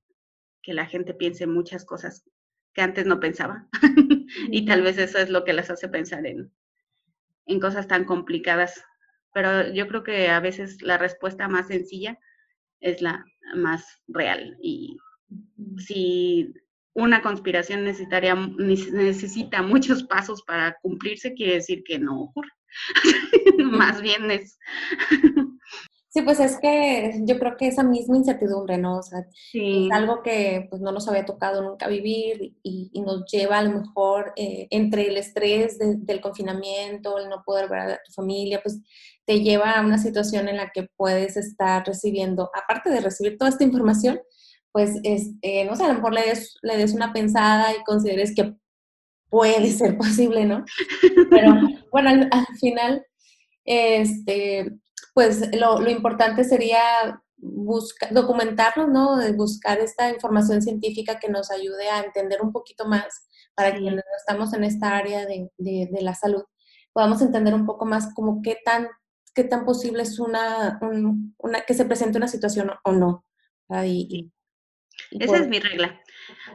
[0.61, 2.23] que la gente piense muchas cosas
[2.73, 3.67] que antes no pensaba.
[4.51, 6.51] y tal vez eso es lo que las hace pensar en,
[7.45, 8.83] en cosas tan complicadas.
[9.33, 12.19] Pero yo creo que a veces la respuesta más sencilla
[12.79, 14.57] es la más real.
[14.61, 14.97] Y
[15.77, 16.53] si
[16.93, 22.49] una conspiración necesitaría, necesita muchos pasos para cumplirse, quiere decir que no ocurre.
[23.59, 24.57] más bien es
[26.13, 28.97] Sí, pues es que yo creo que esa misma incertidumbre, ¿no?
[28.97, 29.19] O sea,
[29.53, 33.79] es algo que pues no nos había tocado nunca vivir y, nos lleva a lo
[33.79, 38.81] mejor eh, entre el estrés del confinamiento, el no poder ver a tu familia, pues
[39.25, 43.49] te lleva a una situación en la que puedes estar recibiendo, aparte de recibir toda
[43.49, 44.19] esta información,
[44.73, 48.35] pues, este, no sé, a lo mejor le des, le des una pensada y consideres
[48.35, 48.53] que
[49.29, 50.65] puede ser posible, ¿no?
[51.29, 51.53] Pero
[51.89, 53.05] bueno, al, al final,
[53.63, 54.77] este,
[55.13, 59.17] pues lo, importante sería buscar, documentarlo, ¿no?
[59.33, 64.05] Buscar esta información científica que nos ayude a entender un poquito más para que quienes
[64.17, 65.49] estamos en esta área de,
[66.01, 66.43] la salud
[66.93, 68.89] podamos entender un poco más como qué tan,
[69.33, 70.77] qué tan posible es una,
[71.37, 73.25] una que se presente una situación o no.
[75.11, 76.01] Esa es mi regla.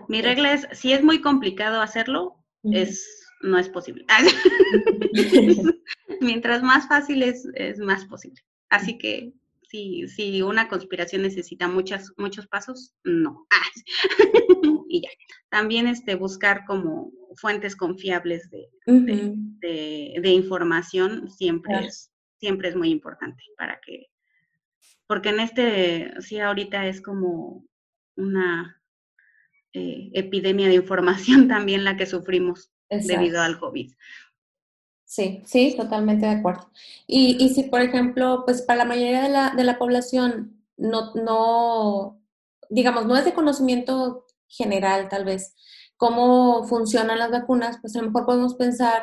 [0.08, 4.06] Mi regla es, si es muy complicado hacerlo, es no es posible.
[6.20, 8.40] Mientras más fácil es, es más posible.
[8.68, 9.32] Así que
[9.68, 13.46] si, si una conspiración necesita muchas, muchos pasos, no.
[14.88, 15.10] y ya.
[15.48, 23.42] También este, buscar como fuentes confiables de, de, información siempre, es, siempre es muy importante
[23.56, 24.06] para que,
[25.06, 27.64] porque en este, sí, ahorita es como
[28.16, 28.80] una
[29.72, 33.92] eh, epidemia de información también la que sufrimos debido al COVID.
[35.04, 36.70] Sí, sí, totalmente de acuerdo.
[37.06, 41.14] Y, y si, por ejemplo, pues para la mayoría de la, de la población no,
[41.14, 42.20] no,
[42.68, 45.54] digamos, no es de conocimiento general tal vez
[45.96, 49.02] cómo funcionan las vacunas, pues a lo mejor podemos pensar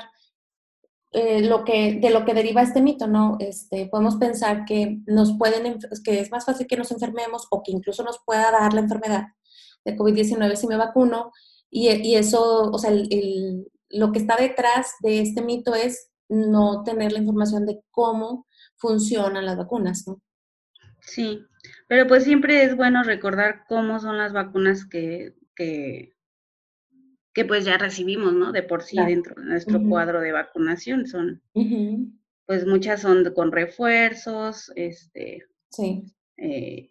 [1.11, 3.37] eh, lo que, de lo que deriva este mito, ¿no?
[3.39, 7.71] Este, podemos pensar que nos pueden, que es más fácil que nos enfermemos o que
[7.71, 9.27] incluso nos pueda dar la enfermedad
[9.85, 11.31] de COVID-19 si me vacuno
[11.69, 16.83] y, y, eso, o sea, el, lo que está detrás de este mito es no
[16.83, 20.21] tener la información de cómo funcionan las vacunas, ¿no?
[21.01, 21.45] Sí,
[21.87, 26.15] pero pues siempre es bueno recordar cómo son las vacunas que, que,
[27.47, 28.51] pues ya recibimos, ¿no?
[28.51, 31.07] De por sí dentro de nuestro cuadro de vacunación.
[31.07, 31.41] Son,
[32.45, 36.03] pues muchas son con refuerzos, este, sí.
[36.37, 36.89] Eh,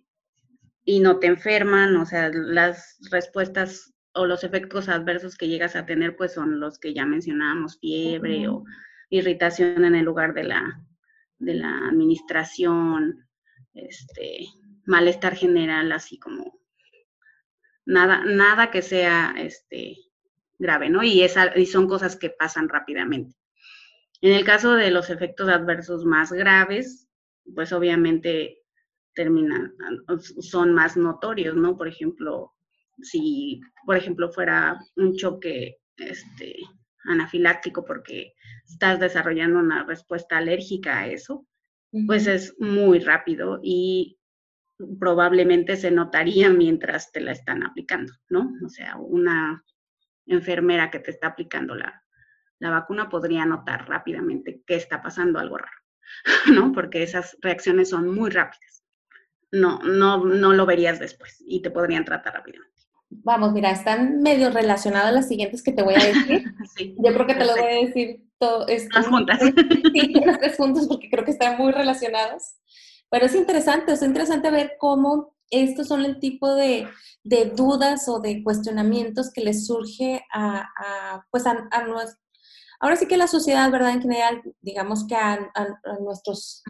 [0.85, 5.87] y no te enferman, o sea, las respuestas o los efectos adversos que llegas a
[5.87, 8.65] tener, pues son los que ya mencionábamos, fiebre o
[9.11, 10.83] irritación en el lugar de la,
[11.39, 13.27] de la administración,
[13.75, 14.47] este,
[14.85, 16.61] malestar general, así como
[17.87, 19.97] nada, nada que sea este,
[20.59, 21.03] grave, ¿no?
[21.03, 23.37] Y, esa, y son cosas que pasan rápidamente.
[24.21, 27.09] En el caso de los efectos adversos más graves,
[27.55, 28.63] pues obviamente
[29.15, 29.75] terminan,
[30.41, 31.77] son más notorios, ¿no?
[31.77, 32.52] Por ejemplo,
[33.01, 36.57] si, por ejemplo, fuera un choque este,
[37.05, 38.35] anafiláctico porque
[38.69, 41.47] estás desarrollando una respuesta alérgica a eso,
[42.07, 44.19] pues es muy rápido y
[44.99, 48.51] probablemente se notaría mientras te la están aplicando, ¿no?
[48.65, 49.63] O sea, una
[50.27, 52.03] enfermera que te está aplicando la,
[52.59, 55.79] la vacuna podría notar rápidamente que está pasando algo raro,
[56.53, 56.73] ¿no?
[56.73, 58.85] Porque esas reacciones son muy rápidas.
[59.51, 62.82] No, no, no lo verías después y te podrían tratar rápidamente
[63.25, 66.45] vamos, mira, están medio relacionadas las siguientes que te voy a decir.
[66.99, 68.67] Yo creo que te lo voy a decir todo.
[68.67, 69.41] Las juntas.
[69.95, 72.59] Sí, las tres juntas porque creo que están muy relacionadas.
[73.11, 76.89] Pero es interesante, es interesante ver cómo estos son el tipo de,
[77.55, 81.69] dudas o de cuestionamientos que les surge a, pues a,
[82.81, 83.91] ahora sí que la sociedad, ¿verdad?
[83.91, 85.39] En general, digamos que a,
[86.01, 86.63] nuestros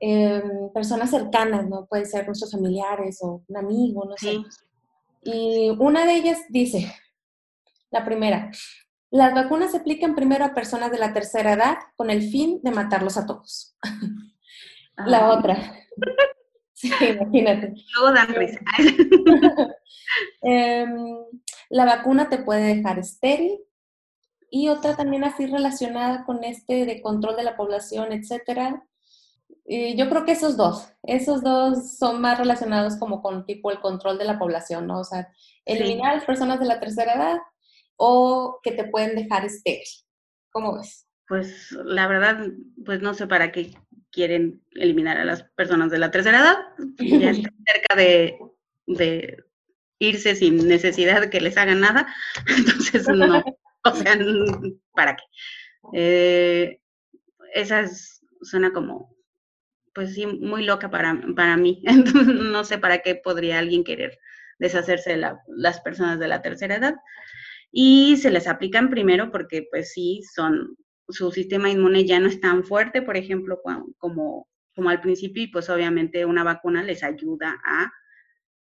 [0.00, 1.86] em, personas cercanas, ¿no?
[1.86, 4.38] Puede ser nuestros familiares o un amigo, no sé.
[5.22, 6.94] Y una de ellas dice,
[7.90, 8.50] la primera,
[9.10, 12.70] las vacunas se aplican primero a personas de la tercera edad con el fin de
[12.70, 13.76] matarlos a todos.
[14.96, 15.38] la ah.
[15.38, 15.74] otra.
[16.72, 17.74] sí, imagínate.
[17.94, 18.60] Luego dan risa.
[20.42, 21.18] Em,
[21.68, 23.60] la vacuna te puede dejar estéril.
[24.50, 28.84] Y otra también así relacionada con este de control de la población, etcétera,
[29.96, 34.18] yo creo que esos dos, esos dos son más relacionados como con tipo el control
[34.18, 35.00] de la población, ¿no?
[35.00, 35.28] O sea,
[35.64, 37.38] eliminar a las personas de la tercera edad
[37.96, 39.86] o que te pueden dejar estéril.
[40.50, 41.06] ¿Cómo ves?
[41.30, 42.44] pues la verdad,
[42.84, 43.72] pues no sé para qué
[44.10, 46.56] quieren eliminar a las personas de la tercera edad.
[46.98, 48.36] Ya están cerca de,
[48.88, 49.44] de
[50.00, 52.12] irse sin necesidad de que les hagan nada.
[52.48, 53.44] Entonces, no,
[53.84, 54.18] o sea,
[54.92, 55.22] ¿para qué?
[55.92, 56.80] Eh,
[57.54, 57.88] esa
[58.42, 59.14] suena como,
[59.94, 61.82] pues sí, muy loca para, para mí.
[62.52, 64.18] No sé para qué podría alguien querer
[64.58, 66.94] deshacerse de las personas de la tercera edad.
[67.72, 70.76] Y se les aplican primero porque, pues sí, son,
[71.08, 73.60] su sistema inmune ya no es tan fuerte, por ejemplo,
[73.98, 77.90] como, como al principio, y pues obviamente una vacuna les ayuda a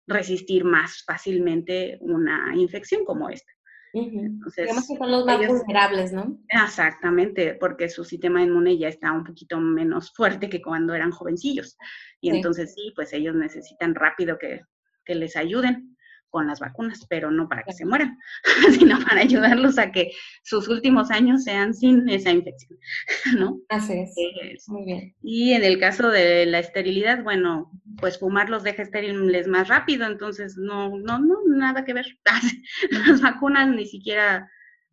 [0.08, 3.52] resistir más fácilmente una infección como esta.
[3.94, 6.40] Digamos que son los más vulnerables, ¿no?
[6.48, 11.78] Exactamente, porque su sistema inmune ya está un poquito menos fuerte que cuando eran jovencillos.
[12.22, 14.62] Y entonces sí, pues ellos necesitan rápido que,
[15.04, 15.98] que les ayuden
[16.32, 18.18] con las vacunas, pero no para que se mueran,
[18.80, 20.12] sino para ayudarlos a que
[20.44, 22.80] sus últimos años sean sin esa infección,
[23.38, 23.60] ¿no?
[23.70, 24.68] Así es.
[24.68, 25.16] Muy bien.
[25.22, 30.08] Y en el caso de la esterilidad, bueno, pues fumar los deja estériles más rápido,
[30.08, 32.08] entonces no, no, no, nada que ver.
[32.90, 34.50] las vacunas ni siquiera,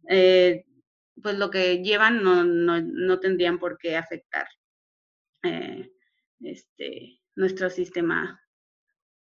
[0.08, 0.64] eh,
[1.22, 4.46] pues lo que llevan no, no, no tendrían por qué afectar
[5.44, 5.90] eh,
[6.40, 8.40] este, nuestro sistema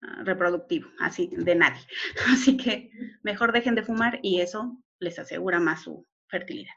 [0.02, 1.82] reproductivo, así de nadie.
[2.32, 2.92] Así que
[3.24, 6.74] mejor dejen de fumar y eso les asegura más su fertilidad.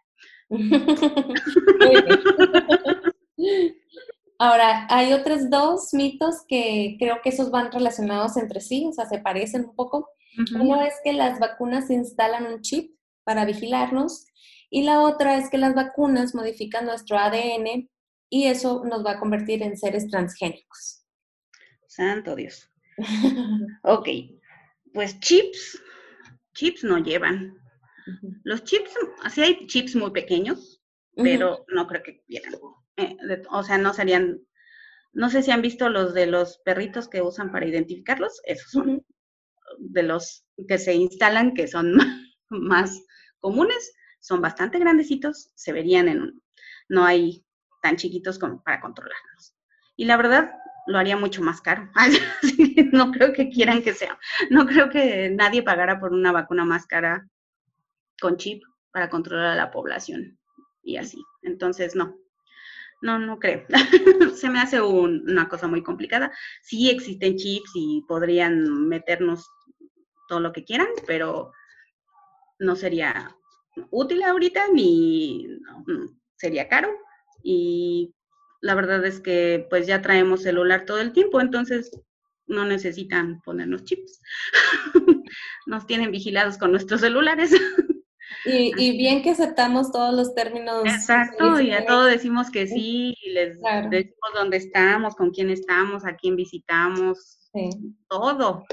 [4.38, 9.04] Ahora, hay otros dos mitos que creo que esos van relacionados entre sí, o sea,
[9.06, 10.08] se parecen un poco.
[10.54, 14.24] Uno es que las vacunas instalan un chip para vigilarnos
[14.70, 17.90] y la otra es que las vacunas modifican nuestro ADN
[18.30, 21.04] y eso nos va a convertir en seres transgénicos.
[21.86, 22.70] Santo Dios.
[23.82, 24.08] ok,
[24.92, 25.80] pues chips,
[26.54, 27.56] chips no llevan.
[28.44, 30.82] Los chips, así hay chips muy pequeños,
[31.14, 32.54] pero no creo que quieran.
[32.96, 33.16] Eh,
[33.50, 34.40] o sea, no serían,
[35.12, 39.04] no sé si han visto los de los perritos que usan para identificarlos, esos son
[39.78, 41.94] de los que se instalan, que son
[42.50, 43.02] más
[43.38, 46.42] comunes, son bastante grandecitos, se verían en,
[46.88, 47.44] no hay
[47.82, 49.54] tan chiquitos como para controlarlos.
[49.96, 50.50] Y la verdad,
[50.86, 51.88] lo haría mucho más caro.
[52.92, 54.18] no creo que quieran que sea.
[54.50, 57.28] No creo que nadie pagara por una vacuna más cara
[58.20, 58.62] con chip
[58.92, 60.38] para controlar a la población
[60.82, 61.22] y así.
[61.42, 62.16] Entonces, no.
[63.02, 63.64] No, no creo.
[64.34, 66.32] Se me hace una cosa muy complicada.
[66.62, 69.48] Sí existen chips y podrían meternos
[70.28, 71.52] todo lo que quieran, pero
[72.58, 73.34] no sería
[73.90, 75.46] útil ahorita ni
[76.36, 76.90] sería caro
[77.42, 78.14] y
[78.60, 81.90] la verdad es que pues ya traemos celular todo el tiempo, entonces
[82.46, 84.20] no necesitan ponernos chips.
[85.66, 87.52] Nos tienen vigilados con nuestros celulares.
[88.44, 90.82] Y, bien que aceptamos todos los términos.
[90.86, 96.06] Exacto, y a todos decimos que sí, y les decimos dónde estamos, con quién estamos,
[96.06, 97.50] a quién visitamos,
[98.08, 98.64] todo.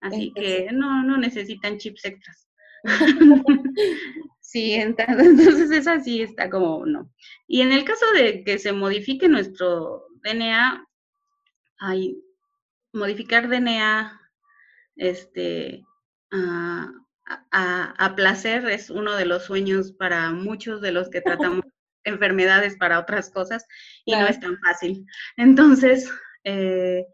[0.00, 2.48] Así que no, no necesitan chips extras.
[4.50, 7.08] Sí, entonces esa sí está como no.
[7.46, 10.84] Y en el caso de que se modifique nuestro DNA,
[11.78, 12.20] hay
[12.92, 14.20] modificar DNA
[14.96, 15.84] este,
[16.32, 16.92] a,
[17.52, 21.20] a, placer es uno de los sueños para muchos de los que
[21.60, 21.64] tratamos
[22.02, 23.64] enfermedades para otras cosas
[24.04, 25.06] y no es tan fácil.
[25.36, 26.10] Entonces,
[26.42, 27.06] eh,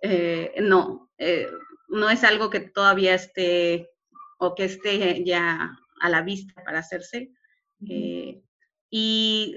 [0.00, 1.48] eh, no, eh,
[1.88, 3.90] no es algo que todavía esté
[4.38, 7.32] o que esté ya a la vista para hacerse.
[7.88, 8.42] Eh,
[8.90, 9.56] y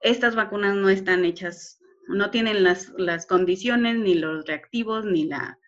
[0.00, 5.58] estas vacunas no están hechas, no tienen las, las condiciones, ni los reactivos, ni, la,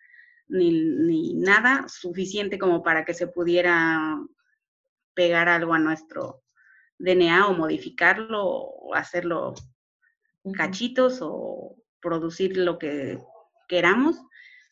[0.47, 4.19] ni, nada suficiente como para que se pudiera
[5.13, 6.43] pegar algo a nuestro
[6.97, 9.53] DNA o modificarlo o hacerlo
[10.53, 13.19] cachitos o producir lo que
[13.67, 14.17] queramos,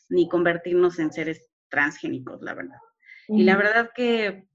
[0.09, 2.77] ni convertirnos en seres transgénicos, la verdad.
[3.27, 4.46] Y la verdad que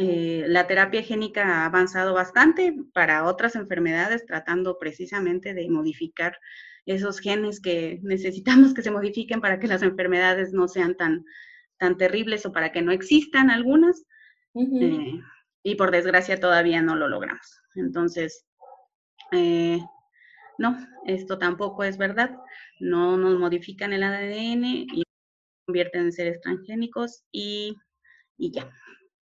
[0.00, 6.38] eh, la terapia génica ha avanzado bastante para otras enfermedades, tratando precisamente de modificar
[6.86, 11.24] esos genes que necesitamos que se modifiquen para que las enfermedades no sean tan,
[11.78, 14.04] tan terribles o para que no existan algunas.
[14.54, 15.20] Eh,
[15.64, 17.60] y por desgracia todavía no lo logramos.
[17.74, 18.46] Entonces,
[19.32, 19.80] eh,
[20.58, 22.36] no, esto tampoco es verdad.
[22.78, 25.02] No nos modifican el ADN y
[25.66, 27.76] convierten en seres transgénicos y,
[28.36, 28.70] y ya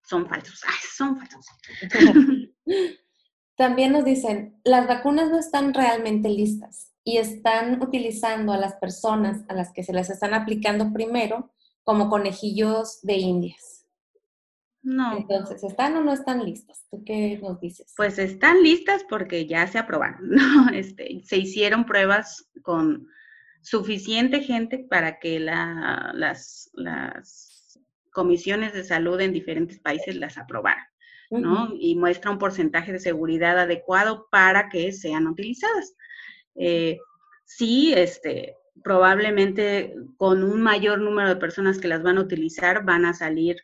[0.06, 0.62] son falsos.
[0.66, 1.46] Ay, son falsos.
[3.56, 9.44] También nos dicen, las vacunas no están realmente listas y están utilizando a las personas
[9.48, 11.52] a las que se las están aplicando primero
[11.84, 13.86] como conejillos de indias.
[14.82, 15.16] No.
[15.16, 16.86] Entonces, ¿están o no están listas?
[16.90, 17.92] ¿Tú qué nos dices?
[17.96, 20.70] Pues están listas porque ya se aprobaron, ¿no?
[20.72, 23.08] Este, se hicieron pruebas con
[23.62, 27.55] suficiente gente para que la, las, las
[28.16, 30.86] comisiones de salud en diferentes países las aprobaran,
[31.30, 31.74] ¿no?
[31.78, 35.94] Y muestra un porcentaje de seguridad adecuado para que sean utilizadas.
[36.54, 36.98] Eh,
[37.44, 43.04] sí, este, probablemente con un mayor número de personas que las van a utilizar van
[43.04, 43.56] a salir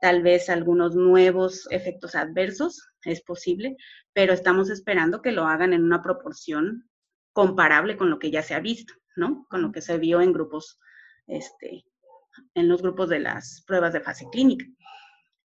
[0.00, 3.76] tal vez algunos nuevos efectos adversos, es posible,
[4.14, 6.88] pero estamos esperando que lo hagan en una proporción
[7.34, 9.44] comparable con lo que ya se ha visto, ¿no?
[9.50, 10.80] Con lo que se vio en grupos,
[11.26, 11.84] este,
[12.54, 14.64] en los grupos de las pruebas de fase clínica.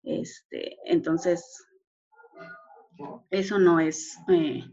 [0.04, 1.66] Este, entonces,
[3.30, 4.64] eso no es eh,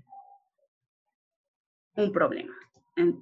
[1.96, 2.54] un problema.
[2.96, 3.20] En,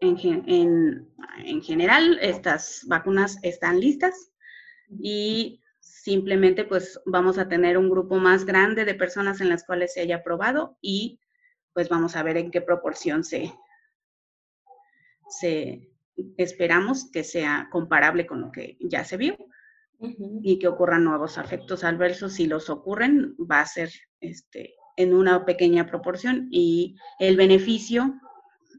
[0.00, 4.32] en, general, estas vacunas están listas
[4.98, 9.92] y simplemente pues vamos a tener un grupo más grande de personas en las cuales
[9.92, 11.20] se haya probado y
[11.72, 13.52] pues vamos a ver en qué proporción se,
[15.28, 15.89] se
[16.36, 19.36] esperamos que sea comparable con lo que ya se vio
[20.42, 22.34] y que ocurran nuevos efectos adversos.
[22.34, 23.90] Si los ocurren, va a ser
[24.20, 28.20] este, en una pequeña proporción y el beneficio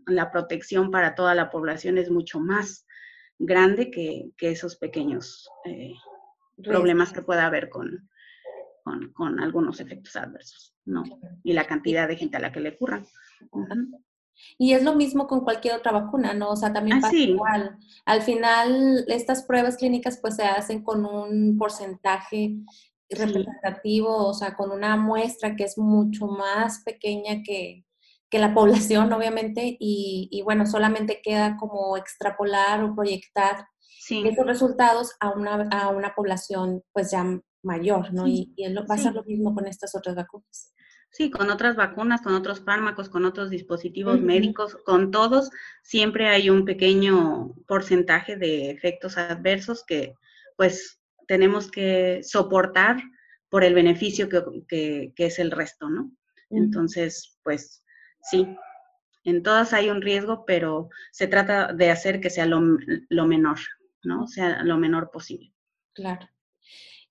[0.06, 2.86] la protección para toda la población es mucho más
[3.39, 5.94] grande que, esos pequeños eh,
[6.64, 8.10] problemas que pueda haber con,
[9.14, 11.04] con, algunos efectos adversos, ¿no?
[11.44, 13.06] Y la cantidad de gente a la que le ocurran.
[14.58, 16.52] Y es lo mismo con cualquier otra vacuna, ¿no?
[16.52, 17.78] O sea, también ah, pasa igual.
[18.06, 22.58] Al final, estas pruebas clínicas pues se hacen con un porcentaje
[23.10, 27.86] representativo, o sea, con una muestra que es mucho más pequeña que,
[28.30, 28.54] que la
[28.94, 33.68] población, obviamente, y, bueno, solamente queda como extrapolar o proyectar
[34.10, 37.26] esos resultados a una, a una población pues ya
[37.64, 38.28] mayor, ¿no?
[38.28, 40.74] Y, y, va a ser lo mismo con estas otras vacunas.
[41.12, 45.51] Sí, con otras vacunas, con otros fármacos, con otros dispositivos médicos, con todos,
[45.84, 50.16] siempre hay un pequeño porcentaje de efectos adversos que
[50.55, 52.97] pues tenemos que soportar
[53.49, 56.12] por el beneficio que, que, es el resto, ¿no?
[56.49, 57.84] Entonces, pues
[58.22, 58.47] sí,
[59.24, 63.59] en todas hay un riesgo, pero se trata de hacer que sea lo, menor,
[64.03, 64.28] ¿no?
[64.28, 65.53] Sea lo menor posible.
[65.93, 66.28] Claro.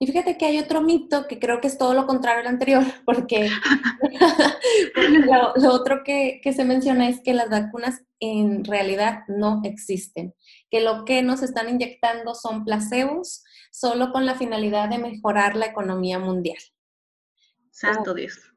[0.01, 2.83] Y fíjate que hay otro mito que creo que es todo lo contrario al anterior,
[3.05, 3.51] porque,
[5.55, 10.33] lo, otro que, que, se menciona es que las vacunas en realidad no existen,
[10.71, 15.67] que lo que nos están inyectando son placebos solo con la finalidad de mejorar la
[15.67, 16.57] economía mundial.
[17.69, 18.50] Santo Dios.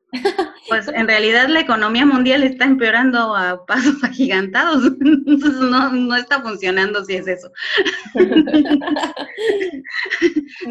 [0.68, 7.04] Pues en realidad la economía mundial está empeorando a pasos agigantados, entonces no, está funcionando
[7.04, 7.50] si es eso.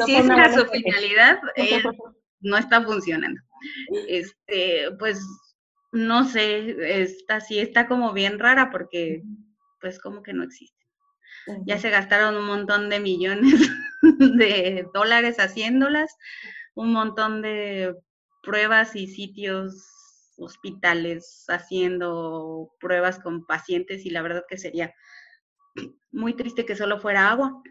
[0.05, 0.25] si es
[0.55, 1.83] su finalidad, eh,
[2.41, 3.39] no está funcionando.
[4.07, 5.21] Este, pues
[5.91, 9.21] no sé, esta sí está como bien rara porque
[9.79, 10.83] pues como que no existe.
[11.65, 13.69] Ya se gastaron un montón de millones
[14.01, 16.15] de dólares haciéndolas,
[16.73, 17.93] un montón de
[18.43, 19.89] pruebas y sitios,
[20.37, 24.93] hospitales haciendo pruebas con pacientes y la verdad que sería
[26.11, 27.63] muy triste que solo fuera agua.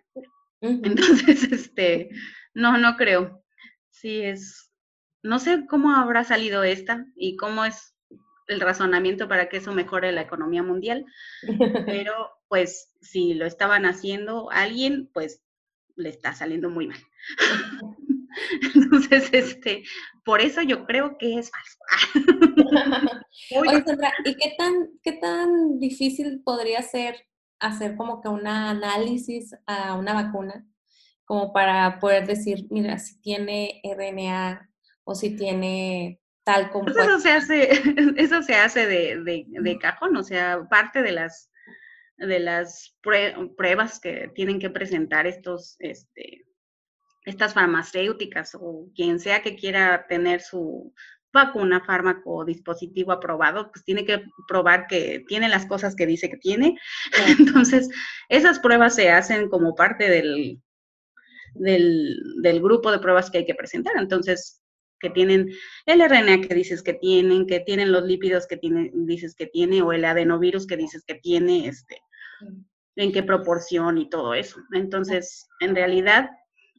[0.61, 2.11] Entonces, este,
[2.55, 3.45] no, no creo.
[3.91, 4.73] Sí, es,
[5.23, 7.95] no sé cómo habrá salido esta y cómo es
[8.49, 11.05] el razonamiento para que eso mejore la economía mundial,
[11.87, 15.43] pero pues si lo estaban haciendo alguien, pues
[15.97, 16.99] le está saliendo muy mal.
[18.75, 19.85] Entonces, este,
[20.25, 21.79] por eso yo creo que es falso.
[23.57, 27.17] Oye, Sandra, ¿y qué tan, qué tan difícil podría ser
[27.59, 30.67] hacer como que un análisis a una vacuna?
[31.25, 34.69] Como para poder decir, mira, si tiene RNA
[35.05, 36.87] o si tiene tal como.
[36.87, 37.71] Pues eso se hace,
[38.17, 41.49] eso se hace de, de, cajón, o sea, parte de las
[42.19, 42.97] de las
[43.57, 46.45] pruebas que tienen que presentar estos este,
[47.25, 50.93] estas farmacéuticas o quien sea que quiera tener su
[51.33, 56.29] vacuna, fármaco o dispositivo aprobado, pues tiene que probar que tiene las cosas que dice
[56.29, 56.79] que tiene.
[57.39, 57.89] Entonces,
[58.29, 60.61] esas pruebas se hacen como parte del,
[61.55, 63.95] del, grupo de pruebas que hay que presentar.
[63.97, 64.61] Entonces,
[65.01, 65.51] que tienen
[65.87, 69.83] el RNA que dices que tienen, que tienen los lípidos que tiene, dices que tiene,
[69.83, 71.99] o el adenovirus que dices que tiene, este,
[72.97, 74.61] en qué proporción y todo eso.
[74.73, 76.31] Entonces, en realidad,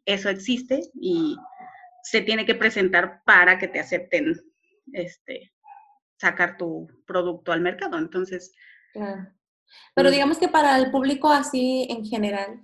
[0.06, 1.38] eso existe y
[2.04, 4.36] se tiene que presentar para que te acepten
[4.91, 5.54] este,
[6.18, 7.97] sacar tu producto al mercado.
[7.97, 8.54] Entonces.
[8.93, 10.12] Pero mm.
[10.12, 12.62] digamos que para el público así en general,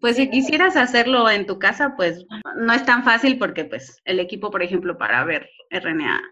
[0.00, 2.24] Pues si quisieras hacerlo en tu casa, pues
[2.56, 6.22] no es tan fácil porque pues el equipo, por ejemplo, para ver RNA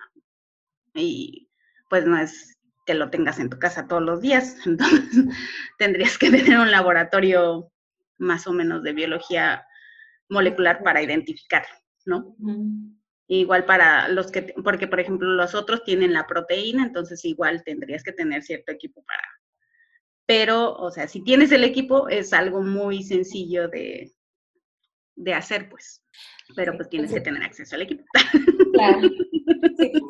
[0.94, 1.50] y
[1.90, 5.26] pues no es que lo tengas en tu casa todos los días, entonces
[5.78, 7.70] tendrías que tener un laboratorio
[8.16, 9.67] más o menos de biología
[10.28, 11.64] molecular para identificar,
[12.04, 12.36] ¿no?
[13.26, 18.02] Igual para los que, porque por ejemplo los otros tienen la proteína, entonces igual tendrías
[18.02, 19.22] que tener cierto equipo para.
[20.26, 24.12] Pero, o sea, si tienes el equipo, es algo muy sencillo de,
[25.16, 26.02] de hacer, pues.
[26.54, 28.04] Pero pues tienes que tener acceso al equipo.
[28.72, 29.00] Claro.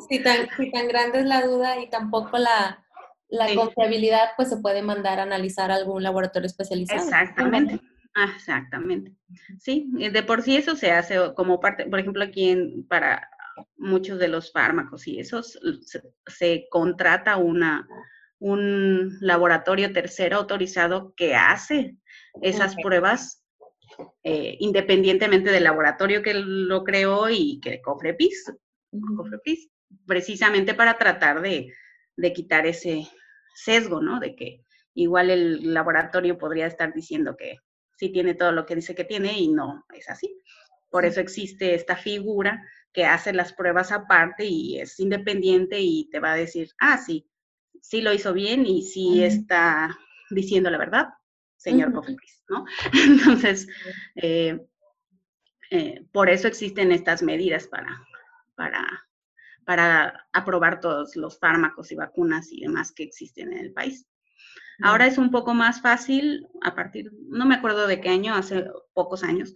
[0.09, 2.83] Si, tan, tan, grande es la duda y tampoco la,
[3.29, 7.03] la confiabilidad, pues se puede mandar a analizar algún laboratorio especializado.
[7.03, 7.79] Exactamente.
[8.21, 9.13] Ah, exactamente.
[9.59, 13.29] Sí, de por sí eso se hace como parte, por ejemplo, aquí en, para
[13.77, 17.87] muchos de los fármacos y eso se, contrata una,
[18.39, 21.95] un laboratorio tercero autorizado que hace
[22.41, 23.45] esas pruebas
[24.23, 28.53] eh, independientemente del laboratorio que lo creó y que COFREPIS,
[29.15, 29.69] COFREPIS
[30.05, 31.73] precisamente para tratar de,
[32.17, 33.07] de quitar ese
[33.55, 34.19] sesgo, ¿no?
[34.19, 37.59] De que igual el laboratorio podría estar diciendo que
[37.99, 40.41] sí tiene todo lo que dice que tiene y no es así.
[40.89, 46.21] Por eso existe esta figura que hace las pruebas aparte y es independiente y te
[46.21, 47.29] va a decir, ah, sí,
[47.81, 51.09] sí lo hizo bien y sí está diciendo la verdad,
[51.57, 52.01] señor uh
[52.47, 52.65] ¿no?
[52.93, 53.67] Entonces,
[54.15, 54.65] eh,
[55.69, 58.07] eh, por eso existen estas medidas para,
[58.55, 59.07] para,
[59.65, 64.07] para aprobar todos los fármacos y vacunas y demás que existen en el país.
[64.81, 68.65] Ahora es un poco más fácil a partir, no me acuerdo de qué año, hace
[68.93, 69.53] pocos años,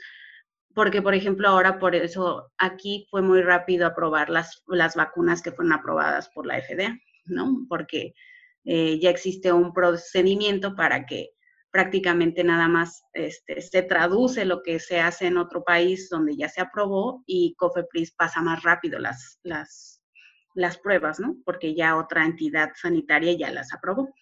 [0.73, 5.51] porque por ejemplo ahora por eso aquí fue muy rápido aprobar las, las vacunas que
[5.51, 7.65] fueron aprobadas por la FDA, ¿no?
[7.69, 8.13] Porque
[8.65, 11.29] eh, ya existe un procedimiento para que
[11.71, 16.47] prácticamente nada más este, se traduce lo que se hace en otro país donde ya
[16.47, 20.01] se aprobó y COFEPRIS pasa más rápido las, las,
[20.53, 21.35] las pruebas, ¿no?
[21.43, 24.13] Porque ya otra entidad sanitaria ya las aprobó.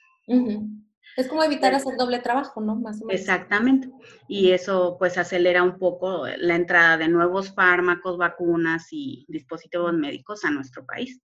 [1.17, 2.75] Es como evitar hacer doble trabajo, ¿no?
[2.75, 3.89] Más Exactamente.
[4.27, 10.45] Y eso pues acelera un poco la entrada de nuevos fármacos, vacunas y dispositivos médicos
[10.45, 11.21] a nuestro país,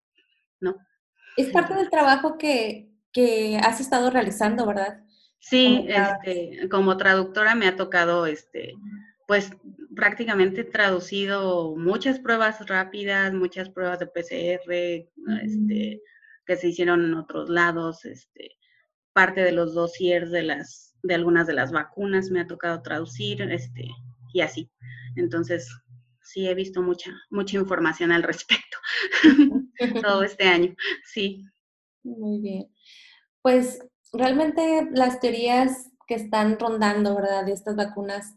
[0.60, 0.76] ¿no?
[1.38, 5.04] Es parte del trabajo que, que has estado realizando, ¿verdad?
[5.40, 8.74] Sí, este, como traductora me ha tocado, este,
[9.28, 9.52] pues
[9.96, 15.08] prácticamente traducido muchas pruebas rápidas, muchas pruebas de PCR,
[15.44, 16.02] este,
[16.46, 18.58] que se hicieron en otros lados, este,
[19.16, 23.42] parte de los dossiers de las de algunas de las vacunas me ha tocado traducir
[23.42, 23.88] este
[24.34, 24.70] y así.
[25.16, 25.70] Entonces,
[26.22, 28.78] sí he visto mucha mucha información al respecto
[30.04, 30.76] todo este año.
[31.06, 31.46] Sí.
[32.04, 32.68] Muy bien.
[33.42, 33.80] Pues
[34.12, 37.46] realmente las teorías que están rondando, ¿verdad?
[37.46, 38.36] De estas vacunas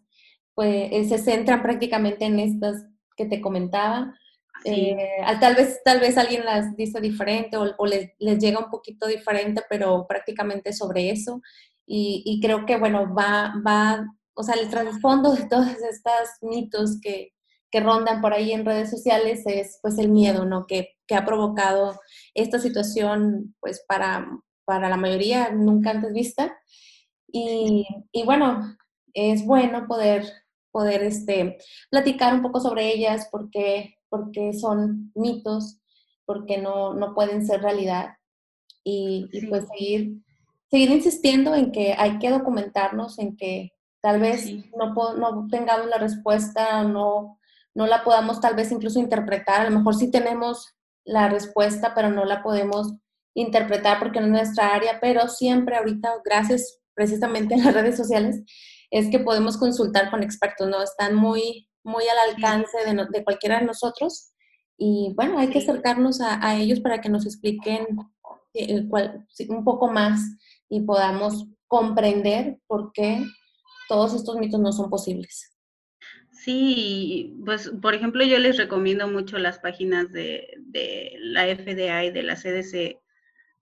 [0.55, 4.15] pues eh, se centran prácticamente en estas que te comentaba.
[4.65, 4.97] Eh,
[5.41, 10.07] tal, vez, tal vez alguien las dice diferente o, les, llega un poquito diferente, pero
[10.07, 11.41] prácticamente sobre eso.
[11.87, 17.33] Y, creo que, bueno, va, va, o sea, el trasfondo de todos estos mitos que,
[17.71, 20.67] que, rondan por ahí en redes sociales es pues el miedo, ¿no?
[20.67, 21.99] Que, que ha provocado
[22.35, 24.29] esta situación, pues para,
[24.67, 26.59] para la mayoría nunca antes vista.
[27.33, 28.77] Y, y bueno,
[29.15, 30.25] es bueno poder,
[30.71, 31.59] poder este,
[31.91, 35.81] platicar un poco sobre ellas porque porque son mitos,
[36.25, 38.15] porque no, no pueden ser realidad.
[38.85, 40.23] Y, pues seguir,
[40.71, 44.47] seguir insistiendo en que hay que documentarnos, en que tal vez
[44.77, 47.39] no, no tengamos la respuesta, no,
[47.75, 49.61] no la podamos tal vez incluso interpretar.
[49.61, 52.95] A lo mejor sí tenemos la respuesta, pero no la podemos
[53.35, 58.43] interpretar porque no es nuestra área, pero siempre ahorita, gracias precisamente a las redes sociales,
[58.91, 60.83] es que podemos consultar con expertos, ¿no?
[60.83, 64.33] Están muy, muy al alcance de, cualquiera de nosotros.
[64.77, 67.87] Y bueno, hay que acercarnos a, ellos para que nos expliquen
[68.55, 68.87] eh,
[69.49, 70.21] un poco más
[70.69, 73.25] y podamos comprender por qué
[73.89, 75.53] todos estos mitos no son posibles.
[76.31, 80.49] Sí, pues por ejemplo yo les recomiendo mucho las páginas de,
[81.19, 83.01] la FDA y de la CDC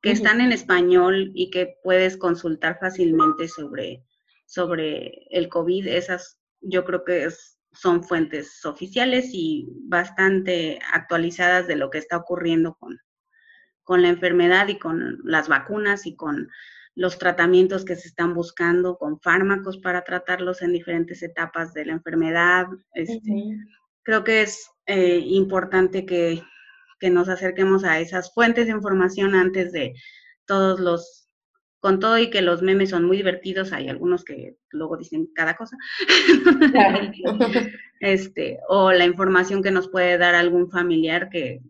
[0.03, 4.05] que están en español y que puedes consultar fácilmente sobre,
[4.45, 5.87] sobre el COVID.
[5.89, 12.17] Esas yo creo que es son fuentes oficiales y bastante actualizadas de lo que está
[12.17, 12.99] ocurriendo con,
[13.85, 16.49] con la enfermedad y con las vacunas y con
[16.95, 21.93] los tratamientos que se están buscando con fármacos para tratarlos en diferentes etapas de la
[21.93, 22.67] enfermedad.
[22.95, 23.59] Este,
[24.03, 26.43] creo que es eh, importante que,
[26.99, 29.93] que, nos acerquemos a esas fuentes de información antes de
[30.47, 31.26] todos los
[31.81, 35.57] con todo y que los memes son muy divertidos, hay algunos que luego dicen cada
[35.57, 35.77] cosa.
[38.01, 41.61] este, o la información que nos puede dar algún familiar que,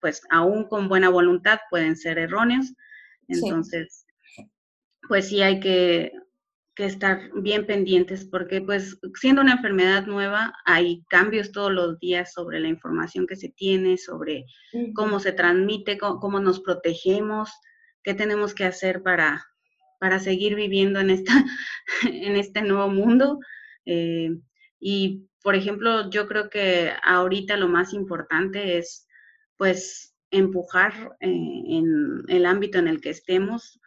[0.00, 2.74] pues, aún con buena voluntad pueden ser erróneos.
[3.28, 4.06] Entonces,
[5.08, 6.12] pues sí hay que,
[6.74, 12.32] que, estar bien pendientes porque, pues, siendo una enfermedad nueva, hay cambios todos los días
[12.32, 14.46] sobre la información que se tiene, sobre
[14.94, 17.50] cómo se transmite, cómo nos protegemos,
[18.02, 19.46] qué tenemos que hacer para
[20.02, 21.32] para seguir viviendo en, esta,
[22.02, 23.38] en este nuevo mundo.
[23.86, 24.36] Eh,
[24.80, 29.06] y, por ejemplo, yo creo que ahorita lo más importante es,
[29.56, 33.80] pues, empujar eh, en el ámbito en el que estemos,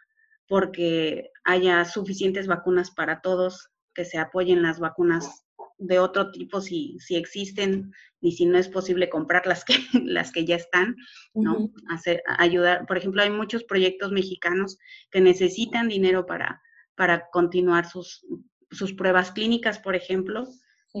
[0.48, 5.44] porque haya suficientes vacunas para todos, que se apoyen las vacunas
[5.78, 9.74] de otro tipo si, si existen y si no es posible comprar las que,
[10.04, 10.96] las que ya están,
[11.34, 11.70] ¿no?
[11.88, 14.78] Hacer, ayudar, por ejemplo, hay muchos proyectos mexicanos
[15.10, 16.62] que necesitan dinero para,
[16.94, 18.26] para continuar sus,
[18.70, 20.48] sus pruebas clínicas, por ejemplo,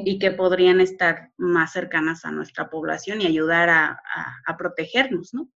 [0.04, 3.98] y que podrían estar más cercanas a nuestra población y ayudar a,
[4.44, 5.48] a, protegernos, ¿no?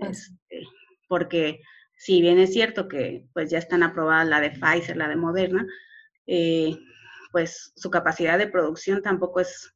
[0.00, 0.66] Este,
[1.06, 1.60] porque
[1.94, 5.66] si bien es cierto que pues ya están aprobadas la de Pfizer, la de Moderna,
[6.26, 6.76] eh,
[7.36, 9.74] pues su capacidad de producción tampoco es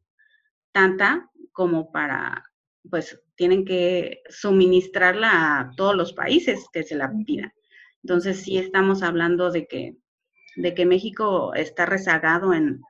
[0.72, 2.42] tanta como para,
[2.88, 7.52] pues tienen que suministrarla a todos los países que se la pidan.
[8.02, 9.94] Entonces sí estamos hablando de que,
[10.56, 12.80] de que México está rezagado en,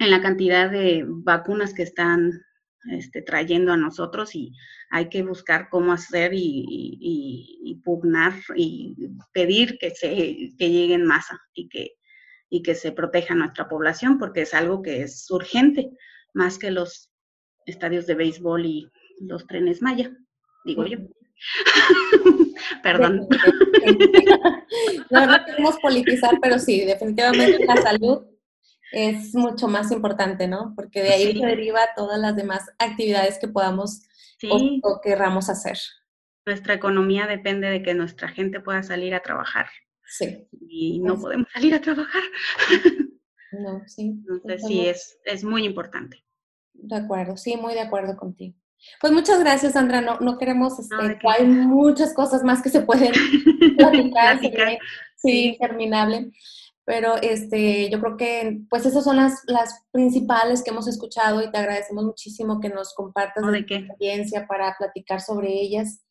[0.00, 2.42] en la cantidad de vacunas que están
[2.90, 4.52] este, trayendo a nosotros y
[4.90, 8.96] hay que buscar cómo hacer y, y, pugnar y
[9.32, 10.08] pedir que, se,
[10.58, 11.99] que lleguen masa y que
[12.50, 15.90] y que se proteja nuestra población, porque es algo que es urgente,
[16.34, 17.10] más que los
[17.64, 18.90] estadios de béisbol y
[19.20, 20.10] los trenes Maya,
[20.64, 20.98] digo yo.
[22.82, 23.26] Perdón.
[25.10, 28.26] No, no queremos politizar, pero sí, definitivamente la salud
[28.92, 30.74] es mucho más importante, ¿no?
[30.76, 34.02] Porque de ahí se deriva todas las demás actividades que podamos
[34.82, 35.78] o querramos hacer.
[36.46, 39.66] Nuestra economía depende de que nuestra gente pueda salir a trabajar.
[40.10, 40.46] Sí.
[40.68, 42.22] Y no podemos salir a trabajar.
[43.52, 44.22] No, sí.
[44.28, 46.24] Entonces sí, es, es muy importante.
[46.72, 48.54] De acuerdo, sí, muy de acuerdo contigo.
[49.00, 50.00] Pues muchas gracias, Sandra.
[50.00, 53.12] No, no queremos, este, hay muchas cosas más que se pueden
[53.76, 54.38] platicar,
[55.16, 56.30] sí, interminable.
[56.84, 61.50] Pero este, yo creo que pues esas son las, las principales que hemos escuchado y
[61.50, 66.02] te agradecemos muchísimo que nos compartas tu experiencia para platicar sobre ellas.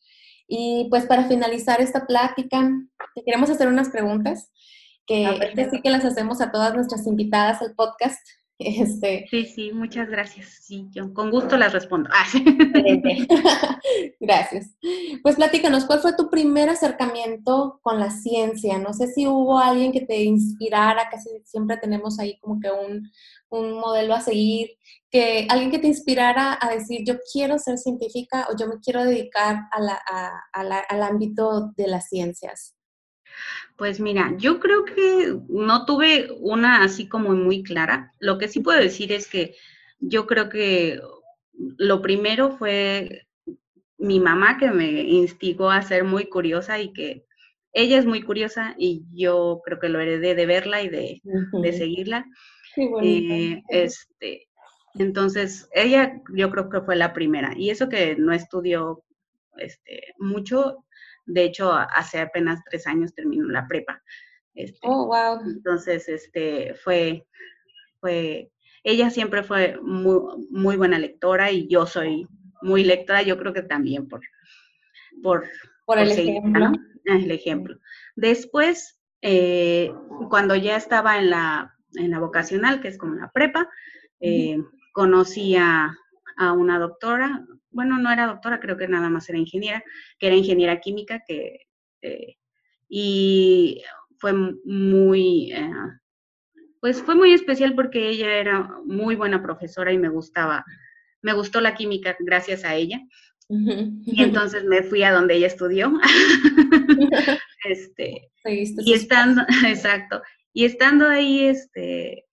[0.52, 2.68] Y pues para finalizar esta plática,
[3.14, 4.52] te queremos hacer unas preguntas
[5.06, 8.20] que, ah, sí que las hacemos a todas nuestras invitadas al podcast.
[8.62, 10.66] Este, sí, sí, muchas gracias.
[10.66, 12.10] Sí, yo con gusto las respondo.
[12.12, 12.26] Ah,
[14.20, 14.76] gracias.
[15.24, 18.78] Pues platícanos, ¿cuál fue tu primer acercamiento con la ciencia?
[18.78, 23.10] No sé si hubo alguien que te inspirara, casi siempre tenemos ahí como que un,
[23.50, 24.72] un modelo a seguir,
[25.12, 29.04] que alguien que te inspirara a decir, yo quiero ser científica o yo me quiero
[29.04, 32.76] dedicar al ámbito de las ciencias?
[33.76, 38.14] Pues mira, yo creo que no tuve una así como muy clara.
[38.20, 39.56] Lo que sí puedo decir es que
[40.00, 41.00] yo creo que
[41.78, 43.28] lo primero fue
[43.98, 47.26] mi mamá que me instigó a ser muy curiosa y que
[47.74, 51.74] ella es muy curiosa y yo creo que lo heredé de verla y de, de
[51.74, 52.26] seguirla.
[53.02, 54.48] Eh, este,
[54.96, 57.54] entonces, ella yo creo que fue la primera.
[57.56, 59.04] Y eso que no estudió
[59.58, 60.86] este, mucho,
[61.26, 64.02] de hecho, hace apenas tres años terminó la prepa.
[64.54, 65.40] Este, oh, wow.
[65.46, 67.26] Entonces, este, fue,
[68.00, 68.52] fue,
[68.84, 72.28] ella siempre fue muy, muy buena lectora y yo soy
[72.62, 74.22] muy lectora, yo creo que también por,
[75.22, 75.46] por,
[75.86, 76.72] por, el, ejemplo.
[77.06, 77.78] el ejemplo.
[78.16, 79.94] Después, eh,
[80.30, 83.70] cuando ya estaba en la en la vocacional, que es como la prepa.
[84.20, 84.58] Eh,
[84.94, 85.96] conocí a,
[86.56, 89.84] una doctora, bueno, no era doctora, creo que nada más era ingeniera,
[90.18, 91.68] que era ingeniera química, que,
[92.02, 92.38] eh,
[92.88, 93.84] y
[94.20, 95.70] fue muy, eh,
[96.80, 100.64] pues fue muy especial porque ella era muy buena profesora y me gustaba,
[101.22, 103.02] me gustó la química gracias a ella.
[103.50, 105.92] Y entonces me fui a donde ella estudió.
[107.66, 110.22] este, y estando, exacto,
[110.60, 112.26] y estando ahí, este,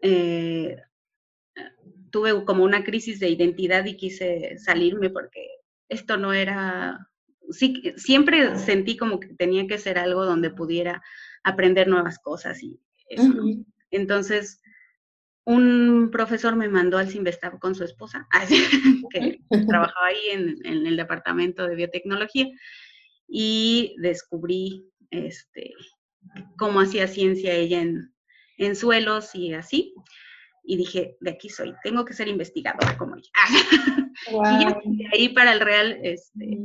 [0.00, 0.76] eh,
[2.10, 5.46] tuve como una crisis de identidad y quise salirme porque
[5.88, 7.08] esto no era,
[7.50, 11.04] sí, siempre sentí como que tenía que ser algo donde pudiera
[11.44, 13.32] aprender nuevas cosas y eso.
[13.92, 14.60] Entonces,
[15.44, 18.26] un profesor me mandó al Simvestab con su esposa,
[19.10, 19.38] que
[19.68, 22.48] trabajaba ahí en, en, el departamento de biotecnología,
[23.28, 25.74] y descubrí este,
[26.56, 28.12] cómo hacía ciencia ella en,
[28.58, 29.94] en suelos y así.
[30.64, 33.30] Y dije, de aquí soy, tengo que ser investigadora como ella.
[34.86, 36.58] y de ahí para el real, este,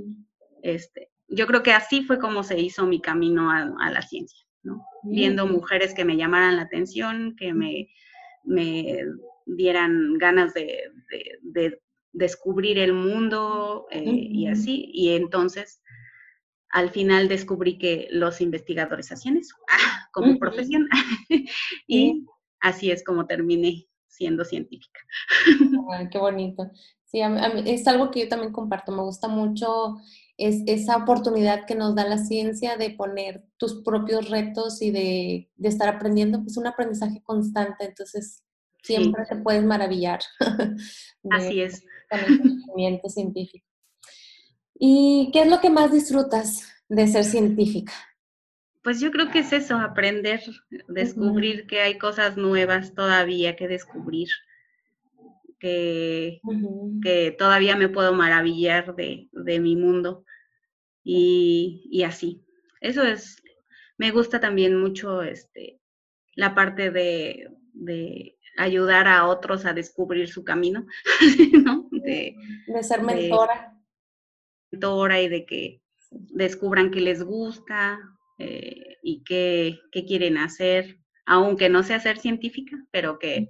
[0.61, 4.85] este, yo creo que así fue como se hizo mi camino a, la ciencia, ¿no?
[5.03, 7.89] Viendo mujeres que me llamaran la atención, que me,
[8.43, 8.99] me
[9.45, 10.91] dieran ganas de,
[11.41, 11.81] de,
[12.13, 14.89] descubrir el mundo eh, y así.
[14.93, 15.81] Y entonces,
[16.69, 19.55] al final descubrí que los investigadores hacían eso
[20.13, 20.87] como profesión.
[21.87, 22.25] y
[22.59, 24.99] así es como terminé siendo científica.
[26.11, 26.69] qué bonito.
[27.05, 27.21] Sí,
[27.65, 28.91] es algo que yo también comparto.
[28.91, 29.97] Me gusta mucho
[30.37, 35.51] es esa oportunidad que nos da la ciencia de poner tus propios retos y de,
[35.63, 37.85] estar aprendiendo, pues un aprendizaje constante.
[37.85, 38.43] Entonces,
[38.83, 40.19] siempre te puedes maravillar.
[41.31, 41.83] Así es.
[42.09, 43.66] Con el conocimiento científico.
[44.79, 47.93] ¿Y qué es lo que más disfrutas de ser científica?
[48.83, 50.41] Pues yo creo que es eso, aprender,
[50.87, 54.29] descubrir que hay cosas nuevas todavía que descubrir,
[55.59, 56.39] que,
[57.01, 59.27] que todavía me puedo maravillar de,
[59.59, 60.23] mi mundo
[61.03, 62.45] y, así.
[62.79, 63.41] Eso es,
[63.97, 65.81] me gusta también mucho este,
[66.35, 70.85] la parte de, de ayudar a otros a descubrir su camino,
[71.65, 71.89] ¿no?
[71.91, 72.35] De,
[72.83, 73.76] ser mentora.
[74.71, 77.99] Mentora y de que descubran que les gusta,
[78.39, 83.49] eh, y qué, quieren hacer, aunque no sea ser científica, pero que,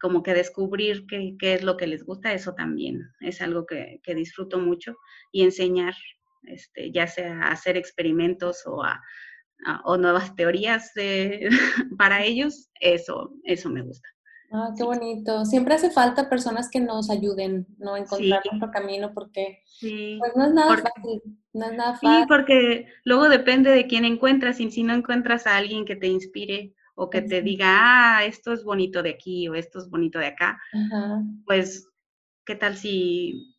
[0.00, 4.58] como que descubrir qué, es lo que les gusta, eso también es algo que, disfruto
[4.58, 4.96] mucho
[5.32, 5.94] y enseñar,
[6.44, 9.02] este, ya sea hacer experimentos o, a,
[9.84, 10.92] o nuevas teorías
[11.98, 14.08] para ellos, eso, eso me gusta.
[14.50, 15.44] Ah, qué bonito.
[15.44, 17.94] Siempre hace falta personas que nos ayuden, ¿no?
[17.94, 21.22] A encontrar nuestro camino porque pues no es nada fácil,
[21.52, 22.08] no es nada fácil.
[22.08, 26.06] Sí, porque luego depende de quién encuentras y si no encuentras a alguien que te
[26.06, 30.18] inspire o que te diga, ah, esto es bonito de aquí o esto es bonito
[30.18, 30.58] de acá,
[31.46, 31.86] pues,
[32.44, 33.54] ¿qué tal si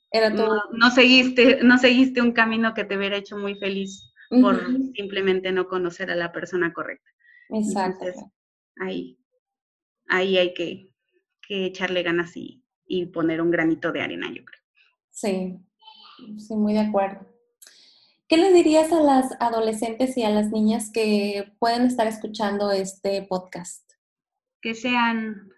[0.73, 4.11] no, seguiste, no seguiste un camino que te hubiera hecho muy feliz
[4.41, 4.59] por
[4.95, 7.09] simplemente no conocer a la persona correcta?
[7.51, 8.05] Exacto.
[8.81, 9.18] ahí
[10.10, 10.89] ahí hay que,
[11.47, 12.64] echarle ganas y,
[13.14, 14.62] poner un granito de arena, yo creo.
[15.10, 15.60] Sí,
[16.38, 17.28] sí, muy de acuerdo.
[18.28, 23.24] ¿Qué le dirías a las adolescentes y a las niñas que pueden estar escuchando este
[23.24, 23.84] podcast?
[24.62, 25.51] Que sean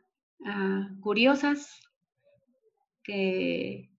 [0.46, 1.82] ah, curiosas,
[3.04, 3.90] que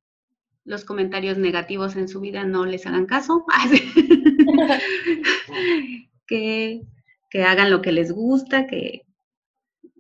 [0.64, 3.44] los comentarios negativos en su vida no les hagan caso,
[6.26, 6.82] que,
[7.30, 9.02] que, hagan lo que les gusta, que,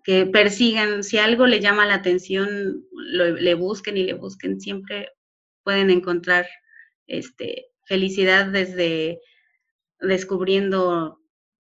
[0.04, 5.10] que persigan, si algo le llama la atención, le busquen y le busquen, siempre
[5.62, 6.46] pueden encontrar
[7.06, 9.20] este, felicidad desde
[10.00, 11.20] descubriendo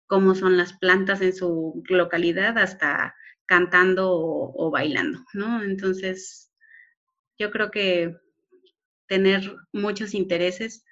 [0.06, 3.14] cómo son las plantas en su localidad hasta
[3.46, 5.62] cantando o, bailando, ¿no?
[5.62, 6.52] Entonces,
[7.38, 8.14] yo creo que
[9.06, 10.84] tener muchos intereses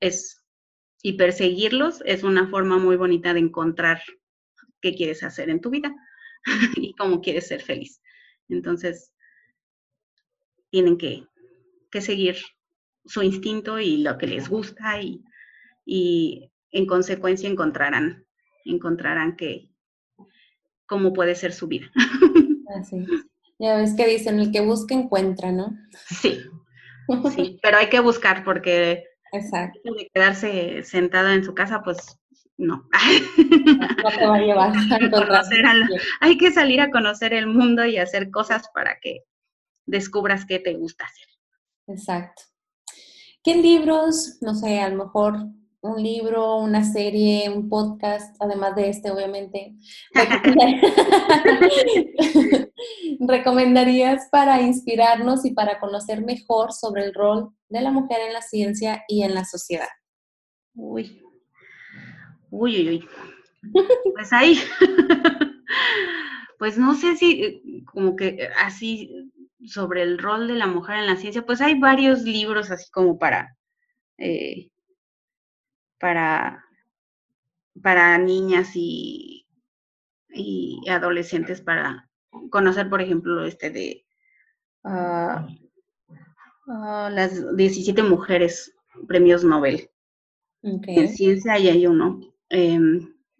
[0.00, 0.42] es,
[1.02, 4.00] y perseguirlos es una forma muy bonita de encontrar
[4.80, 5.94] qué quieres hacer en tu vida.
[6.76, 8.00] y cómo quieres ser feliz.
[8.48, 9.12] Entonces,
[10.70, 11.26] tienen que,
[12.00, 12.36] seguir
[13.04, 15.24] su instinto y lo que les gusta y,
[15.84, 18.24] y en consecuencia encontrarán,
[18.64, 19.70] encontrarán que
[20.86, 21.90] cómo puede ser su vida.
[22.78, 23.04] Así.
[23.58, 25.76] Ya ves que dicen, el que busca encuentra, ¿no?
[26.06, 26.40] Sí,
[27.36, 29.78] sí, pero hay que buscar porque Exacto.
[29.84, 32.18] de quedarse sentado en su casa, pues
[32.60, 32.88] no.
[34.02, 34.72] No te va a llevar.
[36.20, 39.24] hay que salir a conocer el mundo y hacer cosas para que
[39.86, 41.26] descubras qué te gusta hacer.
[41.88, 42.42] Exacto.
[43.42, 45.36] ¿Qué libros, no sé, a lo mejor
[45.82, 49.74] un libro, una serie, un podcast, además de este, obviamente,
[53.20, 58.42] recomendarías para inspirarnos y para conocer mejor sobre el rol de la mujer en la
[58.42, 59.88] ciencia y en la sociedad?
[60.74, 61.22] Uy,
[62.50, 63.08] Uy, uy, uy.
[64.14, 64.58] Pues ahí,
[66.58, 69.30] pues no sé si eh, como que eh, así
[69.64, 73.18] sobre el rol de la mujer en la ciencia, pues hay varios libros así como
[73.18, 73.56] para,
[74.18, 74.70] eh,
[75.98, 76.64] para,
[77.82, 79.46] para niñas y,
[80.30, 82.10] y adolescentes para
[82.50, 84.06] conocer, por ejemplo, este de
[84.84, 85.48] ah,
[86.68, 88.74] ah, las 17 mujeres
[89.06, 89.90] premios Nobel.
[90.62, 92.20] En ciencia y hay uno.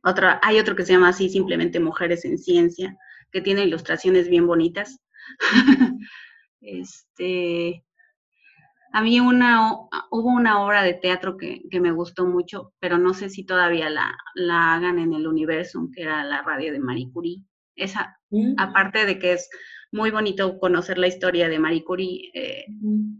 [0.03, 2.97] Otra, hay otro que se llama así, simplemente Mujeres en Ciencia,
[3.31, 5.01] que tiene ilustraciones bien bonitas.
[6.61, 7.85] este,
[8.93, 9.73] A mí una,
[10.11, 14.17] hubo una obra de teatro que, me gustó mucho, pero no sé si todavía la,
[14.35, 17.45] la, hagan en el universo, que era la radio de Marie Curie.
[17.77, 18.55] Esa, mm.
[18.59, 19.49] aparte de que es
[19.93, 22.67] muy bonito conocer la historia de Marie Curie, eh,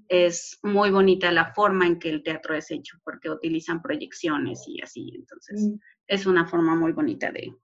[0.09, 4.81] es muy bonita la forma en que el teatro es hecho, porque utilizan proyecciones y
[4.81, 5.75] así, entonces mm.
[6.07, 7.55] es una forma muy bonita de,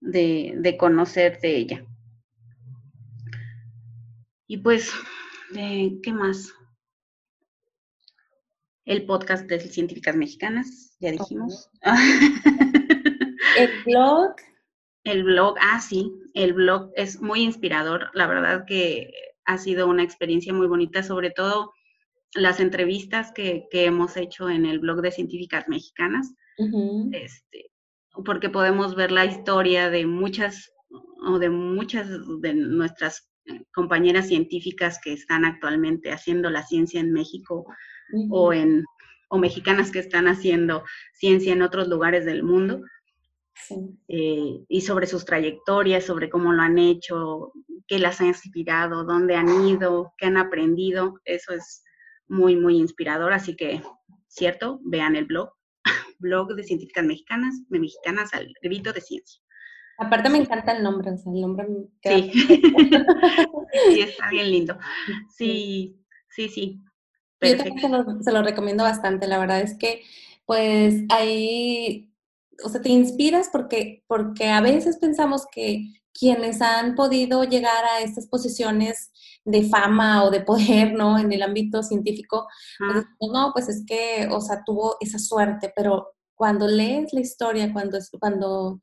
[0.00, 1.86] de, de conocer de ella.
[4.46, 4.92] Y pues
[5.52, 6.52] ¿qué más?
[8.84, 11.70] El podcast de Científicas Mexicanas, ya dijimos.
[13.56, 14.34] El blog.
[15.04, 18.10] El blog, ah, sí, el blog es muy inspirador.
[18.14, 19.10] La verdad que
[19.44, 21.72] ha sido una experiencia muy bonita, sobre todo
[22.34, 26.34] las entrevistas que, hemos hecho en el blog de Científicas Mexicanas,
[27.12, 27.70] este,
[28.24, 30.72] porque podemos ver la historia de muchas
[31.26, 32.08] o de muchas
[32.40, 33.30] de nuestras
[33.72, 37.66] compañeras científicas que están actualmente haciendo la ciencia en México
[38.30, 38.84] o en
[39.30, 42.80] o mexicanas que están haciendo ciencia en otros lugares del mundo.
[44.08, 47.52] Eh, y sobre sus trayectorias, sobre cómo lo han hecho,
[47.86, 51.20] qué las ha inspirado, dónde han ido, qué han aprendido.
[51.24, 51.82] Eso es
[52.28, 53.32] muy, muy inspirador.
[53.32, 53.82] Así que,
[54.28, 55.50] cierto, vean el blog,
[56.18, 59.40] blog de científicas mexicanas, de mexicanas al grito de ciencia.
[59.98, 61.66] Aparte me encanta el nombre, o sea, el nombre
[62.04, 62.30] sí.
[63.90, 64.78] sí, está bien lindo.
[65.36, 65.96] Sí,
[66.28, 66.80] sí, sí.
[67.40, 70.02] Yo también se lo, se lo, recomiendo bastante, la verdad es que
[70.48, 72.07] pues ahí,
[72.64, 78.00] o sea, te inspiras porque, porque a veces pensamos que quienes han podido llegar a
[78.00, 79.12] estas posiciones
[79.44, 81.18] de fama o de poder, ¿no?
[81.18, 82.46] En el ámbito científico,
[82.78, 87.72] pues, no, pues es que, o sea, tuvo esa suerte, pero cuando lees la historia,
[87.72, 88.80] cuando, cuando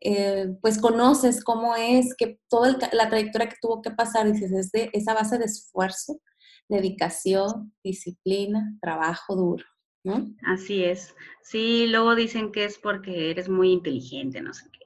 [0.00, 4.70] eh, pues conoces cómo es, que toda la trayectoria que tuvo que pasar, dices, es
[4.70, 6.20] de esa base de esfuerzo,
[6.68, 9.64] dedicación, disciplina, trabajo duro.
[10.06, 10.30] ¿No?
[10.44, 11.14] Así es.
[11.42, 14.78] Sí, luego dicen que es porque eres muy inteligente, no sé qué.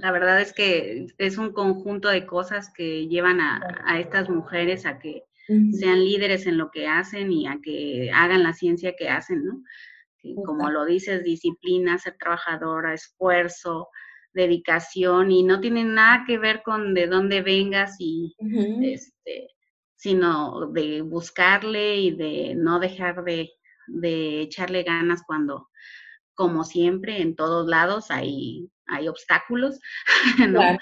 [0.00, 4.98] La verdad es que es un conjunto de cosas que llevan a, estas mujeres a
[4.98, 5.24] que
[5.72, 9.62] sean líderes en lo que hacen y a que hagan la ciencia que hacen, ¿no?
[10.46, 13.88] como lo dices, disciplina, ser trabajadora, esfuerzo,
[14.32, 18.34] dedicación y no tiene nada que ver con de dónde vengas y
[18.82, 19.48] este,
[19.96, 23.50] sino de buscarle y de no dejar de,
[24.42, 25.68] echarle ganas cuando,
[26.34, 29.78] como siempre, en todos lados hay, hay obstáculos,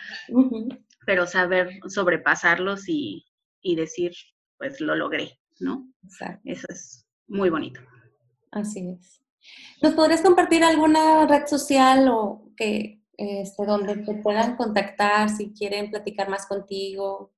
[1.06, 3.24] Pero saber sobrepasarlos y,
[3.62, 4.12] decir,
[4.58, 5.88] pues lo logré, ¿no?
[6.44, 7.80] Eso es muy bonito.
[8.52, 9.20] Así es.
[9.82, 15.90] ¿Nos podrías compartir alguna red social o que, este, donde te puedan contactar si quieren
[15.90, 17.32] platicar más contigo?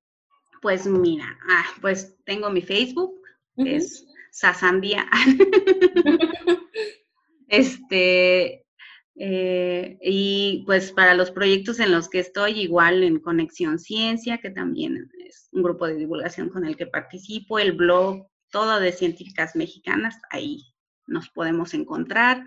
[0.61, 3.21] Pues mira, ah, pues tengo mi Facebook,
[3.57, 5.07] es Sasandia.
[7.47, 8.65] este,
[9.15, 14.49] eh, y pues para los proyectos en los que estoy, igual en Conexión Ciencia, que
[14.49, 19.55] también es un grupo de divulgación con el que participo, el blog, todo de científicas
[19.55, 20.63] mexicanas, ahí
[21.05, 22.43] nos podemos encontrar,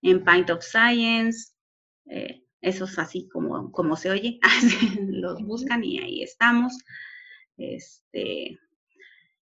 [0.00, 1.52] en Pint of Science,
[2.06, 4.40] eh, esos así como, como se oye,
[5.10, 6.72] los buscan y ahí estamos.
[7.58, 8.58] Este,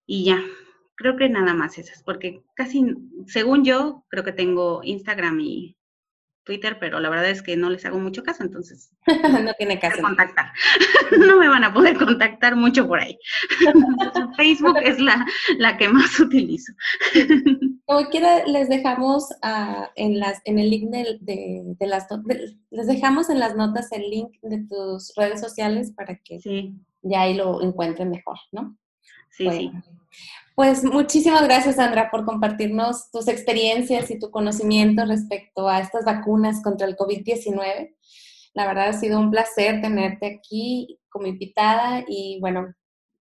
[0.05, 0.43] y ya,
[0.97, 2.85] creo que nada más esas, porque casi,
[3.27, 5.77] según yo, creo que tengo Instagram y
[6.43, 8.91] Twitter, pero la verdad es que no les hago mucho caso, entonces
[9.43, 10.01] no tiene caso.
[10.01, 10.51] Contactar.
[11.19, 13.17] no me van a poder contactar mucho por ahí.
[14.37, 15.25] Facebook es la,
[15.57, 16.73] la que más utilizo.
[17.85, 22.07] Como quiera, les dejamos uh, en, las, en el link de, de, las
[22.71, 26.39] les dejamos en las notas el link de tus redes sociales para que
[27.01, 28.77] ya ahí lo encuentren mejor, ¿no?
[29.29, 29.71] Sí, sí.
[30.57, 36.63] Pues muchísimas gracias, Sandra, por compartirnos tus experiencias y tu conocimiento respecto a estas vacunas
[36.63, 37.95] contra el COVID-19.
[38.55, 42.73] La verdad ha sido un placer tenerte aquí como invitada y bueno,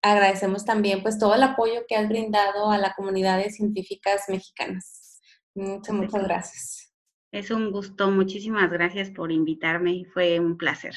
[0.03, 5.21] agradecemos también pues todo el apoyo que has brindado a la comunidad de científicas mexicanas.
[5.55, 6.93] Muchas, muchas gracias.
[7.31, 10.97] Es un gusto, muchísimas gracias por invitarme, fue un placer.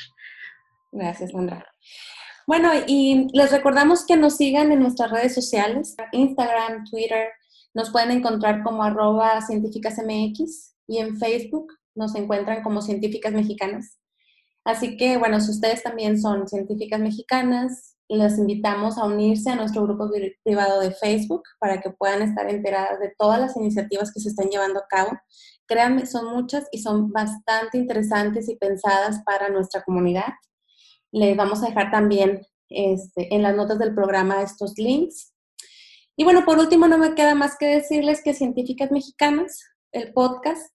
[0.91, 1.63] Gracias, Sandra.
[2.45, 7.29] Bueno, y les recordamos que nos sigan en nuestras redes sociales, Instagram, Twitter,
[7.73, 13.97] nos pueden encontrar como arroba científicasmx y en Facebook nos encuentran como científicas mexicanas.
[14.65, 19.83] Así que, bueno, si ustedes también son científicas mexicanas, les invitamos a unirse a nuestro
[19.83, 20.09] grupo
[20.43, 24.49] privado de Facebook para que puedan estar enteradas de todas las iniciativas que se están
[24.49, 25.11] llevando a cabo.
[25.65, 30.33] Créanme, son muchas y son bastante interesantes y pensadas para nuestra comunidad.
[31.13, 35.33] Les vamos a dejar también este, en las notas del programa estos links.
[36.17, 40.73] Y bueno, por último, no me queda más que decirles que Científicas Mexicanas, el podcast,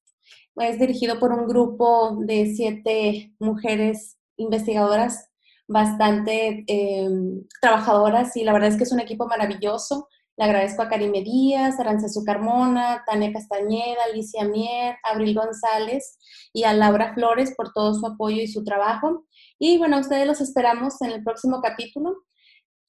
[0.56, 5.28] es dirigido por un grupo de siete mujeres investigadoras
[5.68, 10.08] bastante em, trabajadoras y la verdad es que es un equipo maravilloso.
[10.36, 16.18] Le agradezco a Karime Díaz, Aranzazu Carmona, Tania Castañeda, Alicia Mier, Abril González
[16.52, 19.26] y a Laura Flores por todo su apoyo y su trabajo.
[19.58, 22.24] Y bueno, ustedes los esperamos en el próximo capítulo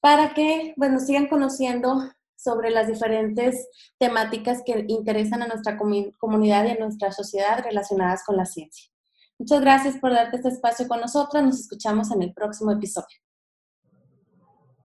[0.00, 3.68] para que bueno, sigan conociendo sobre las diferentes
[3.98, 8.90] temáticas que interesan a nuestra comunidad y a nuestra sociedad relacionadas con la ciencia.
[9.38, 11.42] Muchas gracias por darte este espacio con nosotros.
[11.42, 13.18] Nos escuchamos en el próximo episodio.